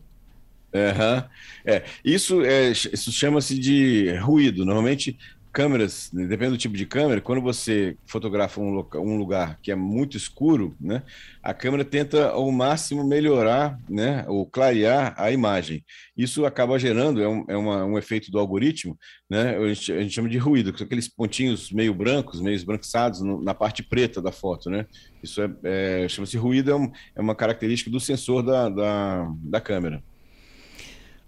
Uhum. 0.75 1.23
É, 1.65 1.85
isso, 2.05 2.45
é, 2.45 2.71
isso 2.71 3.13
chama-se 3.13 3.59
de 3.59 4.13
ruído. 4.17 4.65
Normalmente 4.65 5.17
câmeras, 5.55 6.11
depende 6.13 6.51
do 6.51 6.59
tipo 6.59 6.77
de 6.77 6.85
câmera, 6.85 7.21
quando 7.21 7.41
você 7.41 7.97
fotografa 8.05 8.61
um, 8.61 8.71
loca, 8.71 8.99
um, 8.99 9.17
lugar 9.17 9.57
que 9.63 9.71
é 9.71 9.77
muito 9.77 10.17
escuro, 10.17 10.77
né, 10.81 11.05
a 11.41 11.55
câmera 11.55 11.85
tenta 11.85 12.31
ao 12.31 12.51
máximo 12.51 13.07
melhorar, 13.07 13.79
né, 13.89 14.25
ou 14.27 14.45
clarear 14.45 15.15
a 15.17 15.31
imagem. 15.31 15.85
Isso 16.17 16.45
acaba 16.45 16.77
gerando, 16.77 17.23
é 17.23 17.29
um, 17.29 17.45
é 17.49 17.57
uma, 17.57 17.85
um 17.85 17.97
efeito 17.97 18.33
do 18.33 18.39
algoritmo, 18.41 18.99
né, 19.31 19.57
a 19.57 19.69
gente, 19.69 19.93
a 19.93 20.03
gente, 20.03 20.13
chama 20.13 20.29
de 20.29 20.39
ruído, 20.39 20.73
que 20.73 20.79
são 20.79 20.87
aqueles 20.87 21.07
pontinhos 21.07 21.71
meio 21.71 21.95
brancos, 21.95 22.41
meio 22.41 22.57
esbranquiçados 22.57 23.21
no, 23.21 23.41
na 23.41 23.55
parte 23.55 23.81
preta 23.81 24.21
da 24.21 24.33
foto, 24.33 24.69
né. 24.69 24.87
Isso 25.23 25.41
é, 25.41 25.51
é 25.63 26.09
chama-se 26.09 26.37
ruído, 26.37 26.73
é, 26.73 26.75
um, 26.75 26.91
é, 27.15 27.21
uma 27.21 27.35
característica 27.37 27.89
do 27.89 28.01
sensor 28.01 28.43
da, 28.43 28.69
da, 28.69 29.33
da 29.39 29.61
câmera. 29.61 30.03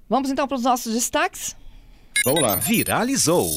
Vamos 0.08 0.30
então 0.30 0.48
para 0.48 0.56
os 0.56 0.64
nossos 0.64 0.94
destaques? 0.94 1.56
Vamos 2.24 2.42
lá. 2.42 2.56
Viralizou. 2.56 3.48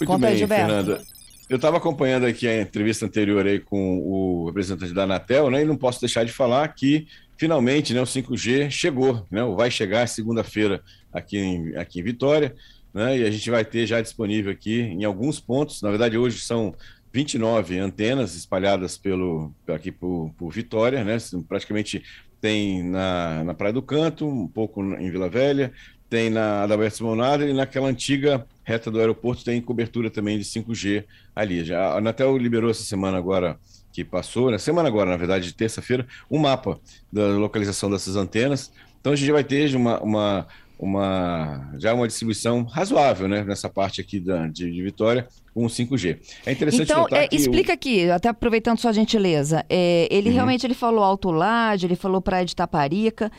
Muito 0.00 0.06
Conta 0.06 0.26
bem, 0.26 0.42
aí, 0.42 0.46
Fernanda. 0.46 1.02
Eu 1.48 1.56
estava 1.56 1.76
acompanhando 1.76 2.24
aqui 2.24 2.48
a 2.48 2.62
entrevista 2.62 3.04
anterior 3.04 3.46
aí 3.46 3.60
com 3.60 3.98
o 3.98 4.46
representante 4.46 4.94
da 4.94 5.04
Anatel, 5.04 5.50
né? 5.50 5.62
E 5.62 5.64
não 5.64 5.76
posso 5.76 6.00
deixar 6.00 6.24
de 6.24 6.32
falar 6.32 6.66
que 6.68 7.06
finalmente, 7.36 7.92
né, 7.92 8.00
o 8.00 8.06
5G 8.06 8.70
chegou, 8.70 9.26
né? 9.30 9.42
Vai 9.56 9.70
chegar 9.70 10.06
segunda-feira 10.08 10.82
aqui 11.12 11.38
em, 11.38 11.76
aqui 11.76 12.00
em 12.00 12.02
Vitória, 12.02 12.54
né? 12.92 13.18
E 13.18 13.26
a 13.26 13.30
gente 13.30 13.50
vai 13.50 13.64
ter 13.64 13.86
já 13.86 14.00
disponível 14.00 14.50
aqui 14.50 14.80
em 14.80 15.04
alguns 15.04 15.38
pontos. 15.38 15.82
Na 15.82 15.90
verdade, 15.90 16.16
hoje 16.16 16.38
são 16.38 16.74
29 17.12 17.78
antenas 17.78 18.34
espalhadas 18.34 18.96
pelo 18.96 19.52
aqui 19.68 19.92
por, 19.92 20.32
por 20.38 20.50
Vitória, 20.50 21.04
né? 21.04 21.16
Praticamente 21.46 22.02
tem 22.40 22.82
na, 22.82 23.44
na 23.44 23.54
Praia 23.54 23.72
do 23.72 23.80
Canto, 23.80 24.26
um 24.26 24.48
pouco 24.48 24.82
em 24.82 25.10
Vila 25.10 25.28
Velha, 25.28 25.72
tem 26.08 26.30
na 26.30 26.62
Adalberto 26.62 26.98
Simonada 26.98 27.48
e 27.48 27.52
naquela 27.52 27.88
antiga 27.88 28.46
reta 28.62 28.90
do 28.90 28.98
aeroporto 28.98 29.44
tem 29.44 29.60
cobertura 29.60 30.10
também 30.10 30.38
de 30.38 30.44
5G 30.44 31.04
ali. 31.34 31.64
Já, 31.64 31.80
a 31.80 31.98
Anatel 31.98 32.36
liberou 32.36 32.70
essa 32.70 32.82
semana 32.82 33.18
agora 33.18 33.58
que 33.92 34.04
passou, 34.04 34.46
na 34.46 34.52
né? 34.52 34.58
semana 34.58 34.88
agora, 34.88 35.10
na 35.10 35.16
verdade, 35.16 35.46
de 35.46 35.54
terça-feira, 35.54 36.06
um 36.28 36.38
mapa 36.38 36.80
da 37.12 37.28
localização 37.28 37.88
dessas 37.88 38.16
antenas. 38.16 38.72
Então 39.00 39.12
a 39.12 39.16
gente 39.16 39.30
vai 39.30 39.44
ter 39.44 39.74
uma, 39.76 40.00
uma, 40.00 40.46
uma 40.78 41.70
já 41.78 41.94
uma 41.94 42.08
distribuição 42.08 42.64
razoável 42.64 43.28
né, 43.28 43.44
nessa 43.44 43.68
parte 43.68 44.00
aqui 44.00 44.18
da, 44.18 44.48
de, 44.48 44.70
de 44.70 44.82
Vitória 44.82 45.28
com 45.54 45.64
o 45.64 45.68
5G. 45.68 46.18
É 46.44 46.52
interessante 46.52 46.90
então, 46.90 47.06
é, 47.12 47.28
que 47.28 47.36
explica 47.36 47.72
aqui, 47.72 48.10
até 48.10 48.28
aproveitando 48.28 48.78
sua 48.78 48.92
gentileza, 48.92 49.64
é, 49.68 50.08
ele 50.10 50.30
uhum. 50.30 50.34
realmente 50.34 50.66
ele 50.66 50.74
falou 50.74 51.04
Alto 51.04 51.30
Lade, 51.30 51.86
ele 51.86 51.94
falou 51.94 52.20
Praia 52.20 52.44
de 52.44 52.56
Taparica, 52.56 53.30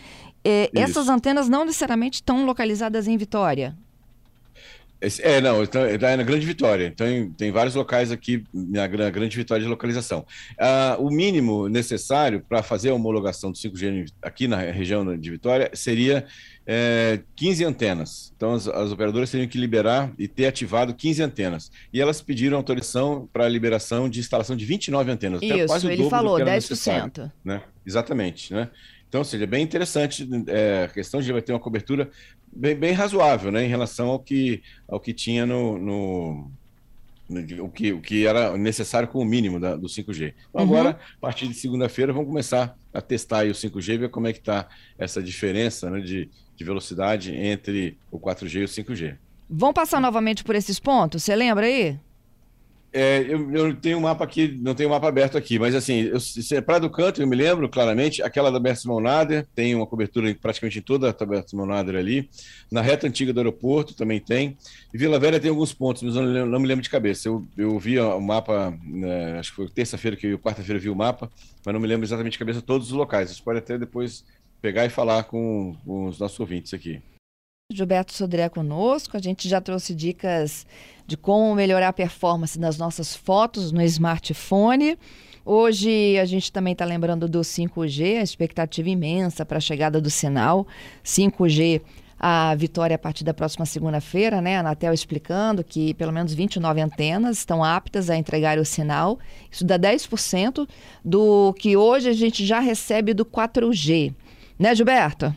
é, 0.45 0.69
essas 0.75 1.09
antenas 1.09 1.49
não 1.49 1.65
necessariamente 1.65 2.15
estão 2.15 2.45
localizadas 2.45 3.07
em 3.07 3.17
Vitória. 3.17 3.75
É, 5.21 5.41
não, 5.41 5.61
está 5.61 5.81
é 5.81 6.15
na 6.15 6.23
Grande 6.23 6.45
Vitória. 6.45 6.87
Então, 6.87 7.07
tem 7.37 7.51
vários 7.51 7.75
locais 7.75 8.11
aqui 8.11 8.43
na 8.53 8.87
Grande 8.87 9.35
Vitória 9.35 9.63
de 9.63 9.69
localização. 9.69 10.25
Ah, 10.57 10.95
o 10.99 11.09
mínimo 11.09 11.67
necessário 11.67 12.43
para 12.47 12.63
fazer 12.63 12.89
a 12.89 12.93
homologação 12.93 13.51
do 13.51 13.57
5G 13.57 14.11
aqui 14.21 14.47
na 14.47 14.57
região 14.57 15.17
de 15.17 15.29
Vitória 15.29 15.69
seria 15.73 16.25
é, 16.65 17.19
15 17.35 17.65
antenas. 17.65 18.33
Então, 18.35 18.53
as, 18.53 18.67
as, 18.67 18.91
operadoras 18.91 19.29
teriam 19.29 19.47
que 19.47 19.57
liberar 19.57 20.11
e 20.17 20.27
ter 20.27 20.47
ativado 20.47 20.93
15 20.93 21.21
antenas. 21.21 21.71
E 21.93 22.01
elas 22.01 22.21
pediram 22.21 22.57
autorização 22.57 23.29
para 23.31 23.45
a 23.45 23.49
liberação 23.49 24.09
de 24.09 24.19
instalação 24.19 24.55
de 24.55 24.65
29 24.65 25.11
antenas. 25.11 25.41
Isso, 25.43 25.65
quase 25.67 25.87
o 25.87 25.91
ele 25.91 26.09
falou, 26.09 26.39
10%. 26.39 27.31
Né? 27.43 27.61
Exatamente, 27.85 28.53
né? 28.53 28.69
Então, 29.15 29.23
seja 29.23 29.47
bem 29.47 29.63
interessante 29.63 30.27
é, 30.47 30.83
a 30.83 30.87
questão 30.89 31.21
de 31.21 31.31
vai 31.31 31.41
ter 31.41 31.53
uma 31.53 31.59
cobertura 31.59 32.11
bem, 32.51 32.75
bem, 32.75 32.91
razoável, 32.91 33.49
né, 33.49 33.63
em 33.63 33.69
relação 33.69 34.09
ao 34.09 34.19
que, 34.19 34.61
ao 34.89 34.99
que 34.99 35.13
tinha 35.13 35.45
no, 35.45 35.79
no, 35.79 36.51
o, 37.63 37.69
que, 37.69 37.93
o 37.93 38.01
que 38.01 38.27
era 38.27 38.57
necessário 38.57 39.07
com 39.07 39.19
o 39.19 39.23
mínimo 39.23 39.57
da, 39.57 39.77
do 39.77 39.87
5G. 39.87 40.33
Então, 40.49 40.65
uhum. 40.65 40.73
agora, 40.73 40.99
a 41.15 41.21
partir 41.21 41.47
de 41.47 41.53
segunda-feira, 41.53 42.11
vamos 42.11 42.27
começar 42.27 42.77
a 42.93 42.99
testar 42.99 43.45
o 43.45 43.51
5G 43.51 43.93
e 43.93 43.97
ver 43.99 44.09
como 44.09 44.27
é 44.27 44.33
que 44.33 44.39
está 44.39 44.67
essa 44.97 45.23
diferença 45.23 45.89
né, 45.89 46.01
de, 46.01 46.29
de 46.53 46.63
velocidade 46.65 47.33
entre 47.33 47.97
o 48.11 48.19
4G 48.19 48.55
e 48.55 48.63
o 48.65 48.67
5G. 48.67 49.15
Vamos 49.49 49.75
passar 49.75 50.01
novamente 50.01 50.43
por 50.43 50.55
esses 50.55 50.77
pontos? 50.77 51.23
Você 51.23 51.33
lembra 51.33 51.67
aí? 51.67 51.97
É, 52.97 53.25
eu, 53.27 53.51
eu, 53.51 53.75
tenho 53.75 53.97
um 53.97 54.01
mapa 54.01 54.23
aqui, 54.23 54.57
não 54.61 54.73
tenho 54.73 54.87
um 54.87 54.93
mapa 54.93 55.09
aberto 55.09 55.37
aqui, 55.37 55.59
mas 55.59 55.75
assim, 55.75 56.03
eu, 56.03 56.17
é 56.57 56.61
Praia 56.61 56.79
do 56.79 56.89
Canto, 56.89 57.21
eu 57.21 57.27
me 57.27 57.35
lembro 57.35 57.67
claramente, 57.67 58.23
aquela 58.23 58.49
da 58.49 58.57
Bertsimon 58.57 59.01
Nader, 59.01 59.45
tem 59.53 59.75
uma 59.75 59.85
cobertura 59.85 60.33
praticamente 60.41 60.79
toda 60.79 61.09
a 61.09 61.25
Bertsimon 61.25 61.65
Nader 61.65 61.97
ali. 61.97 62.29
Na 62.71 62.81
reta 62.81 63.05
antiga 63.05 63.33
do 63.33 63.39
aeroporto 63.41 63.93
também 63.93 64.21
tem. 64.21 64.57
E 64.93 64.97
Vila 64.97 65.19
Velha 65.19 65.41
tem 65.41 65.49
alguns 65.49 65.73
pontos, 65.73 66.03
mas 66.03 66.15
eu 66.15 66.21
não, 66.21 66.45
não 66.45 66.59
me 66.61 66.67
lembro 66.67 66.83
de 66.83 66.89
cabeça. 66.89 67.27
Eu, 67.27 67.45
eu 67.57 67.77
vi 67.77 67.99
o 67.99 68.21
mapa, 68.21 68.73
né, 68.85 69.39
acho 69.39 69.49
que 69.49 69.57
foi 69.57 69.67
terça-feira 69.67 70.15
que 70.15 70.27
eu, 70.27 70.39
quarta-feira 70.39 70.79
vi 70.79 70.89
o 70.89 70.95
mapa, 70.95 71.29
mas 71.65 71.73
não 71.73 71.81
me 71.81 71.87
lembro 71.87 72.05
exatamente 72.05 72.33
de 72.33 72.39
cabeça 72.39 72.61
todos 72.61 72.87
os 72.87 72.93
locais. 72.93 73.29
Você 73.29 73.43
pode 73.43 73.59
até 73.59 73.77
depois 73.77 74.23
pegar 74.61 74.85
e 74.85 74.89
falar 74.89 75.25
com, 75.25 75.75
com 75.83 76.05
os 76.05 76.17
nossos 76.17 76.39
ouvintes 76.39 76.73
aqui. 76.73 77.01
Gilberto 77.73 78.13
Sodré 78.13 78.47
conosco. 78.47 79.17
A 79.17 79.19
gente 79.19 79.49
já 79.49 79.59
trouxe 79.59 79.95
dicas 79.95 80.67
de 81.07 81.17
como 81.17 81.55
melhorar 81.55 81.87
a 81.87 81.93
performance 81.93 82.59
das 82.59 82.77
nossas 82.77 83.15
fotos 83.15 83.71
no 83.71 83.81
smartphone. 83.81 84.95
Hoje 85.43 86.15
a 86.19 86.25
gente 86.25 86.51
também 86.51 86.73
está 86.73 86.85
lembrando 86.85 87.27
do 87.27 87.39
5G, 87.39 88.19
a 88.19 88.21
expectativa 88.21 88.87
imensa 88.87 89.43
para 89.43 89.57
a 89.57 89.61
chegada 89.61 89.99
do 89.99 90.11
sinal 90.11 90.67
5G. 91.03 91.81
A 92.19 92.53
vitória 92.53 92.95
a 92.95 92.99
partir 92.99 93.23
da 93.23 93.33
próxima 93.33 93.65
segunda-feira, 93.65 94.41
né? 94.41 94.57
A 94.57 94.59
Anatel 94.59 94.93
explicando 94.93 95.63
que 95.63 95.95
pelo 95.95 96.13
menos 96.13 96.35
29 96.35 96.79
antenas 96.81 97.39
estão 97.39 97.63
aptas 97.63 98.11
a 98.11 98.15
entregar 98.15 98.59
o 98.59 98.63
sinal. 98.63 99.17
Isso 99.49 99.65
dá 99.65 99.77
10% 99.77 100.69
do 101.03 101.51
que 101.53 101.75
hoje 101.75 102.09
a 102.09 102.13
gente 102.13 102.45
já 102.45 102.59
recebe 102.59 103.11
do 103.11 103.25
4G. 103.25 104.13
Né, 104.57 104.73
Gilberto? 104.75 105.35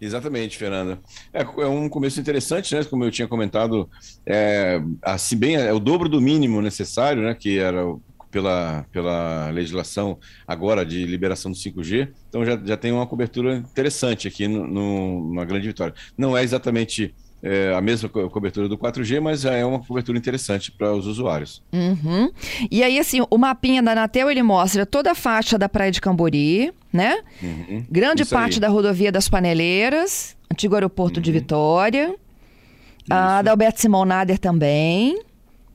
Exatamente, 0.00 0.56
Fernanda. 0.56 1.00
É, 1.32 1.42
é, 1.42 1.66
um 1.66 1.88
começo 1.88 2.20
interessante, 2.20 2.74
né? 2.74 2.84
Como 2.84 3.04
eu 3.04 3.10
tinha 3.10 3.26
comentado, 3.26 3.88
é, 4.24 4.80
assim 5.02 5.36
bem 5.36 5.56
é 5.56 5.72
o 5.72 5.80
dobro 5.80 6.08
do 6.08 6.20
mínimo 6.20 6.62
necessário, 6.62 7.22
né? 7.22 7.34
Que 7.34 7.58
era 7.58 7.82
pela, 8.30 8.84
pela 8.92 9.50
legislação 9.50 10.18
agora 10.46 10.84
de 10.84 11.04
liberação 11.04 11.50
do 11.50 11.56
5G. 11.56 12.12
Então 12.28 12.44
já, 12.44 12.56
já 12.64 12.76
tem 12.76 12.92
uma 12.92 13.06
cobertura 13.06 13.56
interessante 13.56 14.28
aqui 14.28 14.46
no, 14.46 14.66
no, 14.66 15.28
numa 15.28 15.44
grande 15.44 15.66
vitória. 15.66 15.94
Não 16.16 16.36
é 16.36 16.42
exatamente 16.42 17.14
é, 17.42 17.72
a 17.74 17.80
mesma 17.80 18.08
co 18.08 18.28
cobertura 18.30 18.68
do 18.68 18.76
4G, 18.76 19.20
mas 19.20 19.42
já 19.42 19.52
é 19.52 19.64
uma 19.64 19.78
cobertura 19.78 20.18
interessante 20.18 20.72
para 20.72 20.92
os 20.92 21.06
usuários. 21.06 21.62
Uhum. 21.72 22.30
E 22.70 22.82
aí, 22.82 22.98
assim, 22.98 23.24
o 23.30 23.38
mapinha 23.38 23.82
da 23.82 23.92
Anatel, 23.92 24.30
ele 24.30 24.42
mostra 24.42 24.84
toda 24.84 25.12
a 25.12 25.14
faixa 25.14 25.58
da 25.58 25.68
Praia 25.68 25.90
de 25.90 26.00
Cambori, 26.00 26.72
né? 26.92 27.18
Uhum. 27.42 27.84
Grande 27.90 28.22
Isso 28.22 28.34
parte 28.34 28.54
aí. 28.54 28.60
da 28.60 28.68
rodovia 28.68 29.12
das 29.12 29.28
Paneleiras, 29.28 30.36
antigo 30.52 30.74
aeroporto 30.74 31.18
uhum. 31.18 31.22
de 31.22 31.32
Vitória. 31.32 32.08
Isso. 32.08 33.12
A 33.12 33.42
da 33.42 33.52
Alberto 33.52 33.80
Simão 33.80 34.04
Nader 34.04 34.38
também. 34.38 35.22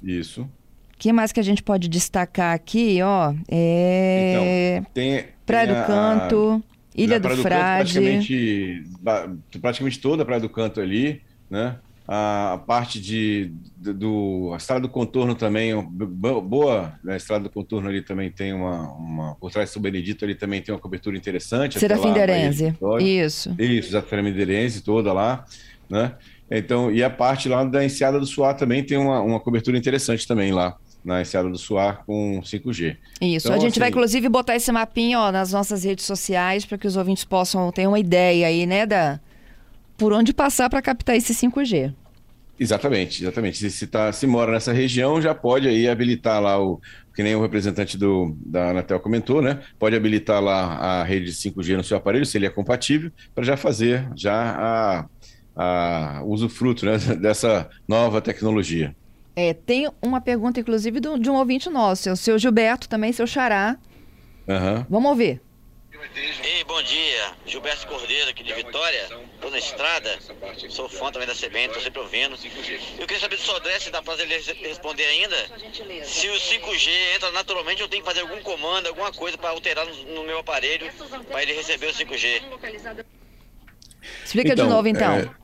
Isso. 0.03 0.41
O 0.41 0.98
que 0.98 1.12
mais 1.12 1.32
que 1.32 1.39
a 1.39 1.43
gente 1.43 1.63
pode 1.63 1.88
destacar 1.88 2.53
aqui, 2.53 3.00
ó? 3.01 3.34
É... 3.50 4.75
Então, 4.79 4.91
tem... 4.93 5.25
Praia 5.46 5.67
tem 5.67 5.75
do 5.75 5.82
a... 5.82 5.86
Canto, 5.86 6.63
Ilha 6.96 7.20
do 7.20 7.29
Frade. 7.29 7.93
praticamente, 7.93 8.84
praticamente 9.60 10.00
toda 10.00 10.24
a 10.24 10.25
Praia 10.25 10.39
do 10.39 10.50
Canto 10.50 10.79
ali, 10.79 11.22
né? 11.53 11.75
a 12.05 12.60
parte 12.67 13.00
de, 13.00 13.53
do 13.77 14.51
a 14.53 14.57
estrada 14.57 14.81
do 14.81 14.89
contorno 14.89 15.36
também 15.36 15.72
boa 15.81 17.00
né? 17.01 17.13
a 17.13 17.15
estrada 17.15 17.45
do 17.45 17.50
contorno 17.50 17.88
ali 17.88 18.01
também 18.01 18.29
tem 18.29 18.51
uma, 18.51 18.91
uma 18.91 19.36
por 19.36 19.51
trás 19.51 19.69
do 19.69 19.74
São 19.74 19.81
Benedito 19.81 20.25
ali 20.25 20.36
também 20.36 20.62
tem 20.62 20.74
uma 20.74 20.81
cobertura 20.81 21.15
interessante 21.15 21.79
Serafim 21.79 22.12
Derenze 22.12 22.75
isso 23.00 23.55
isso 23.57 23.89
Serafim 23.89 24.33
Derenze 24.33 24.81
toda 24.81 25.13
lá 25.13 25.45
né 25.89 26.13
então 26.51 26.91
e 26.91 27.01
a 27.01 27.10
parte 27.10 27.48
lá 27.48 27.63
da 27.63 27.86
Enseada 27.86 28.19
do 28.19 28.25
Suá 28.25 28.53
também 28.53 28.83
tem 28.83 28.98
uma, 28.98 29.22
uma 29.22 29.39
cobertura 29.39 29.77
interessante 29.77 30.27
também 30.27 30.51
lá 30.51 30.75
na 31.05 31.22
Enseada 31.22 31.50
do 31.50 31.57
Suar 31.57 32.05
com 32.05 32.39
5G. 32.41 32.95
Isso, 33.19 33.48
então, 33.48 33.57
a 33.57 33.60
gente 33.60 33.72
assim... 33.72 33.79
vai 33.81 33.89
inclusive 33.89 34.29
botar 34.29 34.55
esse 34.55 34.72
mapinha 34.72 35.19
ó, 35.19 35.31
nas 35.33 35.51
nossas 35.51 35.83
redes 35.83 36.05
sociais 36.05 36.63
para 36.65 36.77
que 36.77 36.88
os 36.88 36.95
ouvintes 36.95 37.25
possam 37.25 37.69
ter 37.74 37.86
uma 37.88 38.00
ideia 38.00 38.48
aí, 38.48 38.65
né, 38.65 38.86
da 38.86 39.19
por 39.98 40.14
onde 40.14 40.34
passar 40.34 40.70
para 40.70 40.82
captar 40.82 41.16
esse 41.16 41.34
5G. 41.34 41.94
Exatamente, 42.60 43.24
exatamente. 43.24 43.58
Se, 43.58 43.72
se, 43.72 43.88
tá, 43.88 44.12
se 44.12 44.28
mora 44.28 44.52
nessa 44.52 44.72
região, 44.72 45.22
já 45.22 45.34
pode 45.34 45.68
aí 45.68 45.88
habilitar 45.88 46.42
lá 46.42 46.62
o, 46.62 46.80
que 47.16 47.24
nem 47.24 47.36
o 47.36 47.42
representante 47.42 47.98
do, 47.98 48.36
da 48.46 48.70
Anatel 48.70 49.00
comentou, 49.00 49.42
né? 49.42 49.60
Pode 49.80 49.96
habilitar 49.96 50.42
lá 50.42 50.76
a 50.78 51.04
rede 51.04 51.26
de 51.26 51.34
5G 51.34 51.78
no 51.78 51.84
seu 51.84 51.98
aparelho, 51.98 52.26
se 52.26 52.38
ele 52.38 52.46
é 52.46 52.50
compatível, 52.50 53.12
para 53.34 53.44
já 53.44 53.58
fazer 53.58 54.08
já 54.16 54.56
a, 54.58 55.06
a 55.56 56.24
usufruto 56.26 56.86
né, 56.86 56.98
dessa 57.20 57.70
nova 57.88 58.22
tecnologia. 58.22 58.96
É, 59.36 59.54
tem 59.54 59.90
uma 60.00 60.22
pergunta, 60.22 60.60
inclusive, 60.60 61.00
do, 61.00 61.18
de 61.18 61.30
um 61.30 61.36
ouvinte 61.36 61.70
nosso, 61.70 62.12
o 62.12 62.16
seu 62.16 62.38
Gilberto 62.38 62.88
também, 62.88 63.12
seu 63.12 63.26
xará. 63.26 63.78
Uhum. 64.48 64.86
Vamos 64.90 65.10
ouvir. 65.10 65.42
Ei, 66.43 66.63
bom 66.65 66.81
dia. 66.83 67.31
Gilberto 67.45 67.88
Cordeiro 67.88 68.29
aqui 68.29 68.43
de 68.43 68.53
Vitória. 68.53 69.07
Tô 69.39 69.50
na 69.50 69.57
estrada. 69.57 70.19
Sou 70.69 70.89
fã 70.89 71.12
também 71.12 71.27
da 71.27 71.33
CBN, 71.33 71.74
tô 71.74 71.79
sempre 71.79 72.00
ouvindo. 72.00 72.36
Eu 73.00 73.07
queria 73.07 73.19
saber 73.19 73.38
do 73.38 73.41
Sodré 73.41 73.79
se 73.79 73.89
dá 73.89 74.01
pra 74.01 74.15
ele 74.15 74.38
responder 74.62 75.05
ainda. 75.05 75.36
Se 76.03 76.27
o 76.27 76.33
5G 76.33 76.89
entra 77.15 77.31
naturalmente, 77.31 77.81
eu 77.81 77.88
tenho 77.88 78.03
que 78.03 78.10
fazer 78.10 78.22
algum 78.22 78.41
comando, 78.41 78.88
alguma 78.88 79.13
coisa 79.13 79.38
para 79.38 79.51
alterar 79.51 79.86
no, 79.86 79.95
no, 80.15 80.24
meu 80.24 80.39
aparelho 80.39 80.91
para 81.29 81.41
ele 81.41 81.53
receber 81.53 81.88
o 81.88 81.93
5G. 81.93 82.41
Explica 84.25 84.53
então, 84.53 84.65
de 84.65 84.74
novo 84.74 84.88
então. 84.88 85.13
É... 85.15 85.43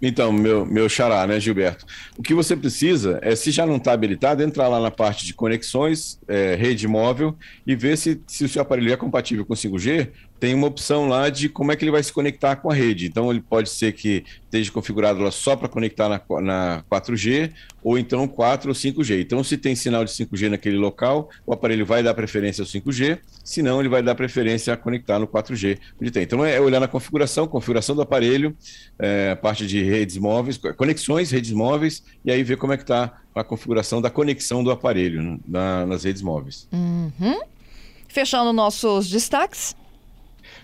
Então, 0.00 0.32
meu, 0.32 0.64
meu 0.64 0.88
xará, 0.88 1.26
né, 1.26 1.40
Gilberto? 1.40 1.84
O 2.16 2.22
que 2.22 2.32
você 2.32 2.56
precisa 2.56 3.18
é, 3.20 3.34
se 3.34 3.50
já 3.50 3.66
não 3.66 3.76
está 3.76 3.92
habilitado, 3.92 4.42
entrar 4.42 4.68
lá 4.68 4.80
na 4.80 4.90
parte 4.90 5.26
de 5.26 5.34
conexões, 5.34 6.20
é, 6.28 6.54
rede 6.54 6.86
móvel, 6.86 7.36
e 7.66 7.74
ver 7.74 7.98
se, 7.98 8.20
se 8.26 8.44
o 8.44 8.48
seu 8.48 8.62
aparelho 8.62 8.92
é 8.92 8.96
compatível 8.96 9.44
com 9.44 9.54
5G, 9.54 10.10
tem 10.38 10.54
uma 10.54 10.66
opção 10.66 11.08
lá 11.08 11.28
de 11.28 11.48
como 11.48 11.72
é 11.72 11.76
que 11.76 11.84
ele 11.84 11.90
vai 11.90 12.02
se 12.02 12.12
conectar 12.12 12.56
com 12.56 12.70
a 12.70 12.74
rede. 12.74 13.06
Então, 13.06 13.30
ele 13.30 13.40
pode 13.40 13.68
ser 13.68 13.92
que 13.92 14.24
esteja 14.44 14.70
configurado 14.70 15.20
lá 15.20 15.30
só 15.30 15.56
para 15.56 15.68
conectar 15.68 16.08
na, 16.08 16.20
na 16.40 16.84
4G, 16.90 17.52
ou 17.82 17.98
então 17.98 18.26
4 18.28 18.70
ou 18.70 18.74
5G. 18.74 19.20
Então, 19.20 19.42
se 19.42 19.56
tem 19.56 19.74
sinal 19.74 20.04
de 20.04 20.12
5G 20.12 20.48
naquele 20.48 20.76
local, 20.76 21.28
o 21.46 21.52
aparelho 21.52 21.84
vai 21.84 22.02
dar 22.02 22.14
preferência 22.14 22.62
ao 22.62 22.66
5G, 22.66 23.18
se 23.42 23.62
não, 23.62 23.80
ele 23.80 23.88
vai 23.88 24.02
dar 24.02 24.14
preferência 24.14 24.72
a 24.72 24.76
conectar 24.76 25.18
no 25.18 25.26
4G 25.26 25.78
onde 26.00 26.10
tem. 26.10 26.22
Então, 26.22 26.44
é 26.44 26.60
olhar 26.60 26.80
na 26.80 26.88
configuração, 26.88 27.46
configuração 27.46 27.96
do 27.96 28.02
aparelho, 28.02 28.56
é, 28.98 29.34
parte 29.34 29.66
de 29.66 29.82
redes 29.82 30.16
móveis, 30.18 30.58
conexões, 30.76 31.30
redes 31.30 31.52
móveis, 31.52 32.02
e 32.24 32.30
aí 32.30 32.42
ver 32.42 32.56
como 32.56 32.72
é 32.72 32.76
que 32.76 32.84
está 32.84 33.20
a 33.34 33.44
configuração 33.44 34.00
da 34.00 34.10
conexão 34.10 34.64
do 34.64 34.70
aparelho 34.70 35.40
na, 35.46 35.86
nas 35.86 36.04
redes 36.04 36.22
móveis. 36.22 36.68
Uhum. 36.72 37.40
Fechando 38.08 38.52
nossos 38.52 39.08
destaques. 39.08 39.76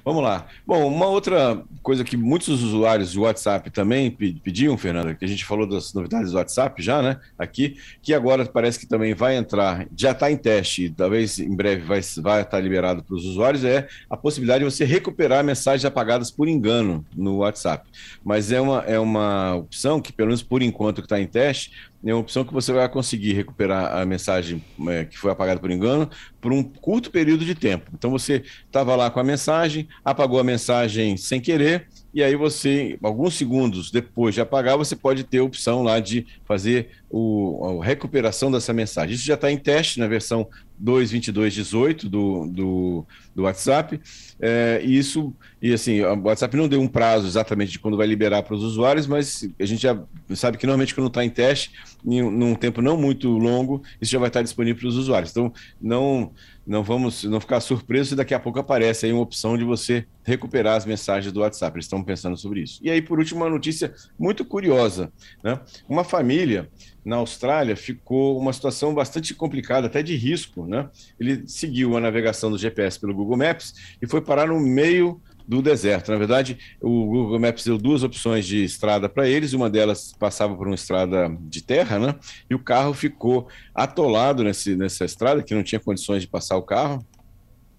Vamos 0.04 0.22
lá. 0.22 0.46
Bom, 0.66 0.86
uma 0.86 1.06
outra 1.06 1.62
coisa 1.82 2.04
que 2.04 2.14
muitos 2.14 2.62
usuários 2.62 3.12
de 3.12 3.18
WhatsApp 3.18 3.70
também 3.70 4.10
pediam, 4.10 4.76
Fernanda, 4.76 5.14
que 5.14 5.24
a 5.24 5.28
gente 5.28 5.46
falou 5.46 5.66
das 5.66 5.94
novidades 5.94 6.30
do 6.30 6.36
WhatsApp 6.36 6.82
já, 6.82 7.00
né? 7.00 7.18
Aqui, 7.38 7.78
que 8.02 8.12
agora 8.12 8.44
parece 8.44 8.78
que 8.78 8.86
também 8.86 9.14
vai 9.14 9.34
entrar, 9.36 9.86
já 9.96 10.10
está 10.10 10.30
em 10.30 10.36
teste, 10.36 10.90
talvez 10.90 11.38
em 11.38 11.56
breve 11.56 11.82
vai, 11.82 12.00
vai 12.20 12.42
estar 12.42 12.60
liberado 12.60 13.02
para 13.02 13.16
os 13.16 13.24
usuários, 13.24 13.64
é 13.64 13.88
a 14.10 14.16
possibilidade 14.16 14.62
de 14.62 14.70
você 14.70 14.84
recuperar 14.84 15.42
mensagens 15.42 15.86
apagadas 15.86 16.30
por 16.30 16.48
engano 16.48 17.04
no 17.16 17.38
WhatsApp. 17.38 17.88
Mas 18.22 18.52
é 18.52 18.60
uma, 18.60 18.80
é 18.80 18.98
uma 18.98 19.54
opção 19.54 20.02
que, 20.02 20.12
pelo 20.12 20.28
menos 20.28 20.42
por 20.42 20.60
enquanto 20.60 20.96
que 20.96 21.06
está 21.06 21.18
em 21.18 21.26
teste, 21.26 21.72
uma 22.12 22.20
opção 22.20 22.44
que 22.44 22.52
você 22.52 22.72
vai 22.72 22.88
conseguir 22.88 23.32
recuperar 23.32 23.96
a 23.96 24.04
mensagem 24.04 24.62
é, 24.88 25.04
que 25.04 25.18
foi 25.18 25.30
apagada 25.30 25.58
por 25.58 25.70
engano 25.70 26.08
por 26.40 26.52
um 26.52 26.62
curto 26.62 27.10
período 27.10 27.44
de 27.44 27.54
tempo. 27.54 27.90
Então 27.94 28.10
você 28.10 28.42
estava 28.66 28.94
lá 28.94 29.10
com 29.10 29.20
a 29.20 29.24
mensagem, 29.24 29.88
apagou 30.04 30.38
a 30.38 30.44
mensagem 30.44 31.16
sem 31.16 31.40
querer, 31.40 31.88
e 32.12 32.22
aí 32.22 32.36
você, 32.36 32.98
alguns 33.02 33.34
segundos 33.34 33.90
depois 33.90 34.34
de 34.34 34.40
apagar, 34.40 34.76
você 34.76 34.94
pode 34.94 35.24
ter 35.24 35.38
a 35.38 35.44
opção 35.44 35.82
lá 35.82 35.98
de 35.98 36.26
fazer 36.44 36.90
o, 37.10 37.80
a 37.80 37.84
recuperação 37.84 38.52
dessa 38.52 38.72
mensagem. 38.72 39.14
Isso 39.14 39.24
já 39.24 39.34
está 39.34 39.50
em 39.50 39.56
teste 39.56 39.98
na 39.98 40.06
versão 40.06 40.46
2.22.18 40.82 42.08
do, 42.08 42.46
do, 42.46 43.06
do 43.34 43.42
WhatsApp. 43.42 44.00
É, 44.40 44.80
isso, 44.84 45.34
e 45.62 45.72
assim, 45.72 46.00
o 46.02 46.22
WhatsApp 46.22 46.56
não 46.56 46.68
deu 46.68 46.80
um 46.80 46.88
prazo 46.88 47.26
exatamente 47.26 47.72
de 47.72 47.78
quando 47.78 47.96
vai 47.96 48.06
liberar 48.06 48.42
para 48.42 48.54
os 48.54 48.62
usuários, 48.62 49.06
mas 49.06 49.48
a 49.58 49.64
gente 49.64 49.82
já 49.82 50.00
sabe 50.34 50.58
que 50.58 50.66
normalmente 50.66 50.94
quando 50.94 51.06
está 51.06 51.24
em 51.24 51.30
teste, 51.30 51.72
em, 52.04 52.22
num 52.22 52.54
tempo 52.54 52.82
não 52.82 52.96
muito 52.96 53.28
longo, 53.30 53.82
isso 54.00 54.10
já 54.10 54.18
vai 54.18 54.28
estar 54.28 54.42
disponível 54.42 54.80
para 54.80 54.88
os 54.88 54.96
usuários. 54.96 55.30
Então, 55.30 55.52
não, 55.80 56.32
não 56.66 56.82
vamos 56.82 57.24
não 57.24 57.40
ficar 57.40 57.60
surpreso 57.60 58.10
se 58.10 58.16
daqui 58.16 58.34
a 58.34 58.40
pouco 58.40 58.58
aparece 58.58 59.06
aí 59.06 59.12
uma 59.12 59.22
opção 59.22 59.56
de 59.56 59.64
você 59.64 60.06
recuperar 60.22 60.76
as 60.76 60.84
mensagens 60.84 61.32
do 61.32 61.40
WhatsApp. 61.40 61.76
Eles 61.76 61.86
estão 61.86 62.02
pensando 62.02 62.36
sobre 62.36 62.60
isso. 62.60 62.80
E 62.82 62.90
aí, 62.90 63.00
por 63.00 63.18
último, 63.18 63.40
uma 63.40 63.50
notícia 63.50 63.94
muito 64.18 64.44
curiosa. 64.44 65.12
Né? 65.42 65.58
Uma 65.88 66.04
família 66.04 66.68
na 67.04 67.16
Austrália 67.16 67.76
ficou 67.76 68.38
uma 68.38 68.52
situação 68.52 68.94
bastante 68.94 69.34
complicada, 69.34 69.86
até 69.86 70.02
de 70.02 70.16
risco. 70.16 70.66
Né? 70.66 70.88
Ele 71.20 71.46
seguiu 71.46 71.96
a 71.96 72.00
navegação 72.00 72.50
do 72.50 72.58
GPS 72.58 72.98
pelo 72.98 73.14
Google 73.14 73.36
Maps 73.36 73.74
e 74.00 74.06
foi 74.06 74.20
parar 74.20 74.46
no 74.46 74.58
meio 74.58 75.20
do 75.46 75.60
deserto. 75.60 76.10
Na 76.10 76.16
verdade, 76.16 76.58
o 76.80 77.06
Google 77.06 77.38
Maps 77.38 77.64
deu 77.64 77.76
duas 77.76 78.02
opções 78.02 78.46
de 78.46 78.64
estrada 78.64 79.08
para 79.08 79.28
eles, 79.28 79.52
uma 79.52 79.68
delas 79.68 80.14
passava 80.18 80.56
por 80.56 80.66
uma 80.66 80.74
estrada 80.74 81.28
de 81.42 81.62
terra, 81.62 81.98
né? 81.98 82.14
E 82.48 82.54
o 82.54 82.58
carro 82.58 82.94
ficou 82.94 83.46
atolado 83.74 84.42
nesse, 84.42 84.74
nessa 84.74 85.04
estrada, 85.04 85.42
que 85.42 85.54
não 85.54 85.62
tinha 85.62 85.78
condições 85.78 86.22
de 86.22 86.28
passar 86.28 86.56
o 86.56 86.62
carro, 86.62 87.04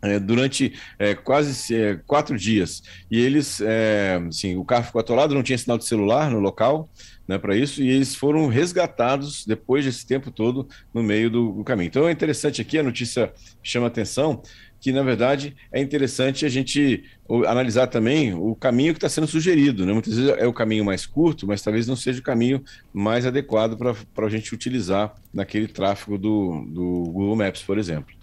é, 0.06 0.20
durante 0.20 0.74
é, 1.00 1.16
quase 1.16 1.76
é, 1.76 1.96
quatro 2.06 2.38
dias. 2.38 2.84
E 3.10 3.20
eles, 3.20 3.60
é, 3.62 4.22
assim, 4.28 4.56
o 4.56 4.64
carro 4.64 4.84
ficou 4.84 5.00
atolado, 5.00 5.34
não 5.34 5.42
tinha 5.44 5.58
sinal 5.58 5.78
de 5.78 5.86
celular 5.86 6.30
no 6.30 6.40
local 6.40 6.90
né, 7.28 7.38
para 7.38 7.56
isso, 7.56 7.82
e 7.82 7.90
eles 7.90 8.16
foram 8.16 8.48
resgatados 8.48 9.46
depois 9.46 9.86
desse 9.86 10.06
tempo 10.06 10.30
todo 10.32 10.68
no 10.94 11.02
meio 11.02 11.30
do, 11.30 11.52
do 11.52 11.64
caminho. 11.64 11.88
Então 11.88 12.08
é 12.08 12.12
interessante 12.12 12.62
aqui, 12.62 12.78
a 12.78 12.84
notícia 12.84 13.34
chama 13.64 13.88
atenção, 13.88 14.42
que 14.80 14.92
na 14.92 15.02
verdade 15.02 15.56
é 15.72 15.82
interessante 15.82 16.46
a 16.46 16.50
gente 16.50 17.04
analisar 17.48 17.88
também 17.88 18.36
o 18.36 18.54
caminho 18.54 18.94
que 18.94 19.00
está 19.00 19.10
sendo 19.10 19.26
sugerido. 19.26 19.84
Né? 19.84 19.94
Muitas 19.94 20.16
vezes 20.16 20.36
é 20.38 20.46
o 20.46 20.54
caminho 20.54 20.86
mais 20.86 21.08
curto, 21.08 21.48
mas 21.48 21.64
talvez 21.64 21.88
não 21.88 21.96
seja 21.96 22.20
o 22.20 22.24
caminho 22.24 22.64
mais 22.94 23.26
adequado 23.26 23.76
para 23.78 24.26
a 24.28 24.30
gente 24.30 24.54
utilizar 24.54 25.16
naquele 25.34 25.68
tráfego 25.68 26.20
do, 26.20 26.66
do 26.68 27.04
Google 27.12 27.36
Maps, 27.36 27.64
por 27.64 27.80
exemplo. 27.80 28.14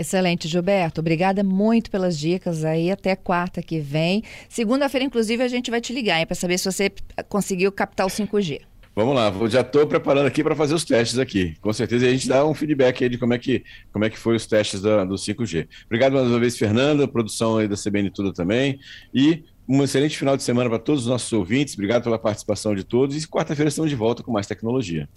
Excelente, 0.00 0.48
Gilberto. 0.48 1.02
Obrigada 1.02 1.44
muito 1.44 1.90
pelas 1.90 2.18
dicas 2.18 2.64
aí. 2.64 2.90
Até 2.90 3.14
quarta 3.14 3.60
que 3.60 3.78
vem. 3.78 4.22
Segunda-feira, 4.48 5.04
inclusive, 5.04 5.42
a 5.42 5.48
gente 5.48 5.70
vai 5.70 5.78
te 5.78 5.92
ligar 5.92 6.24
para 6.24 6.34
saber 6.34 6.56
se 6.56 6.64
você 6.64 6.90
conseguiu 7.28 7.70
captar 7.70 8.06
o 8.06 8.08
5G. 8.08 8.62
Vamos 8.96 9.14
lá, 9.14 9.30
já 9.48 9.60
estou 9.60 9.86
preparando 9.86 10.26
aqui 10.26 10.42
para 10.42 10.56
fazer 10.56 10.74
os 10.74 10.84
testes 10.84 11.18
aqui. 11.18 11.54
Com 11.60 11.70
certeza 11.74 12.06
a 12.06 12.10
gente 12.10 12.26
dá 12.26 12.46
um 12.46 12.54
feedback 12.54 13.04
aí 13.04 13.10
de 13.10 13.18
como 13.18 13.34
é 13.34 13.38
que, 13.38 13.62
como 13.92 14.06
é 14.06 14.10
que 14.10 14.18
foi 14.18 14.36
os 14.36 14.46
testes 14.46 14.80
da, 14.80 15.04
do 15.04 15.16
5G. 15.16 15.68
Obrigado 15.84 16.14
mais 16.14 16.28
uma 16.28 16.40
vez, 16.40 16.56
Fernanda, 16.56 17.06
produção 17.06 17.58
aí 17.58 17.68
da 17.68 17.76
CBN 17.76 18.10
Tudo 18.10 18.32
também. 18.32 18.80
E 19.12 19.44
um 19.68 19.84
excelente 19.84 20.16
final 20.16 20.34
de 20.34 20.42
semana 20.42 20.70
para 20.70 20.78
todos 20.78 21.02
os 21.02 21.08
nossos 21.08 21.30
ouvintes. 21.30 21.74
Obrigado 21.74 22.04
pela 22.04 22.18
participação 22.18 22.74
de 22.74 22.84
todos. 22.84 23.22
E 23.22 23.28
quarta-feira 23.28 23.68
estamos 23.68 23.90
de 23.90 23.96
volta 23.96 24.22
com 24.22 24.32
mais 24.32 24.46
tecnologia. 24.46 25.10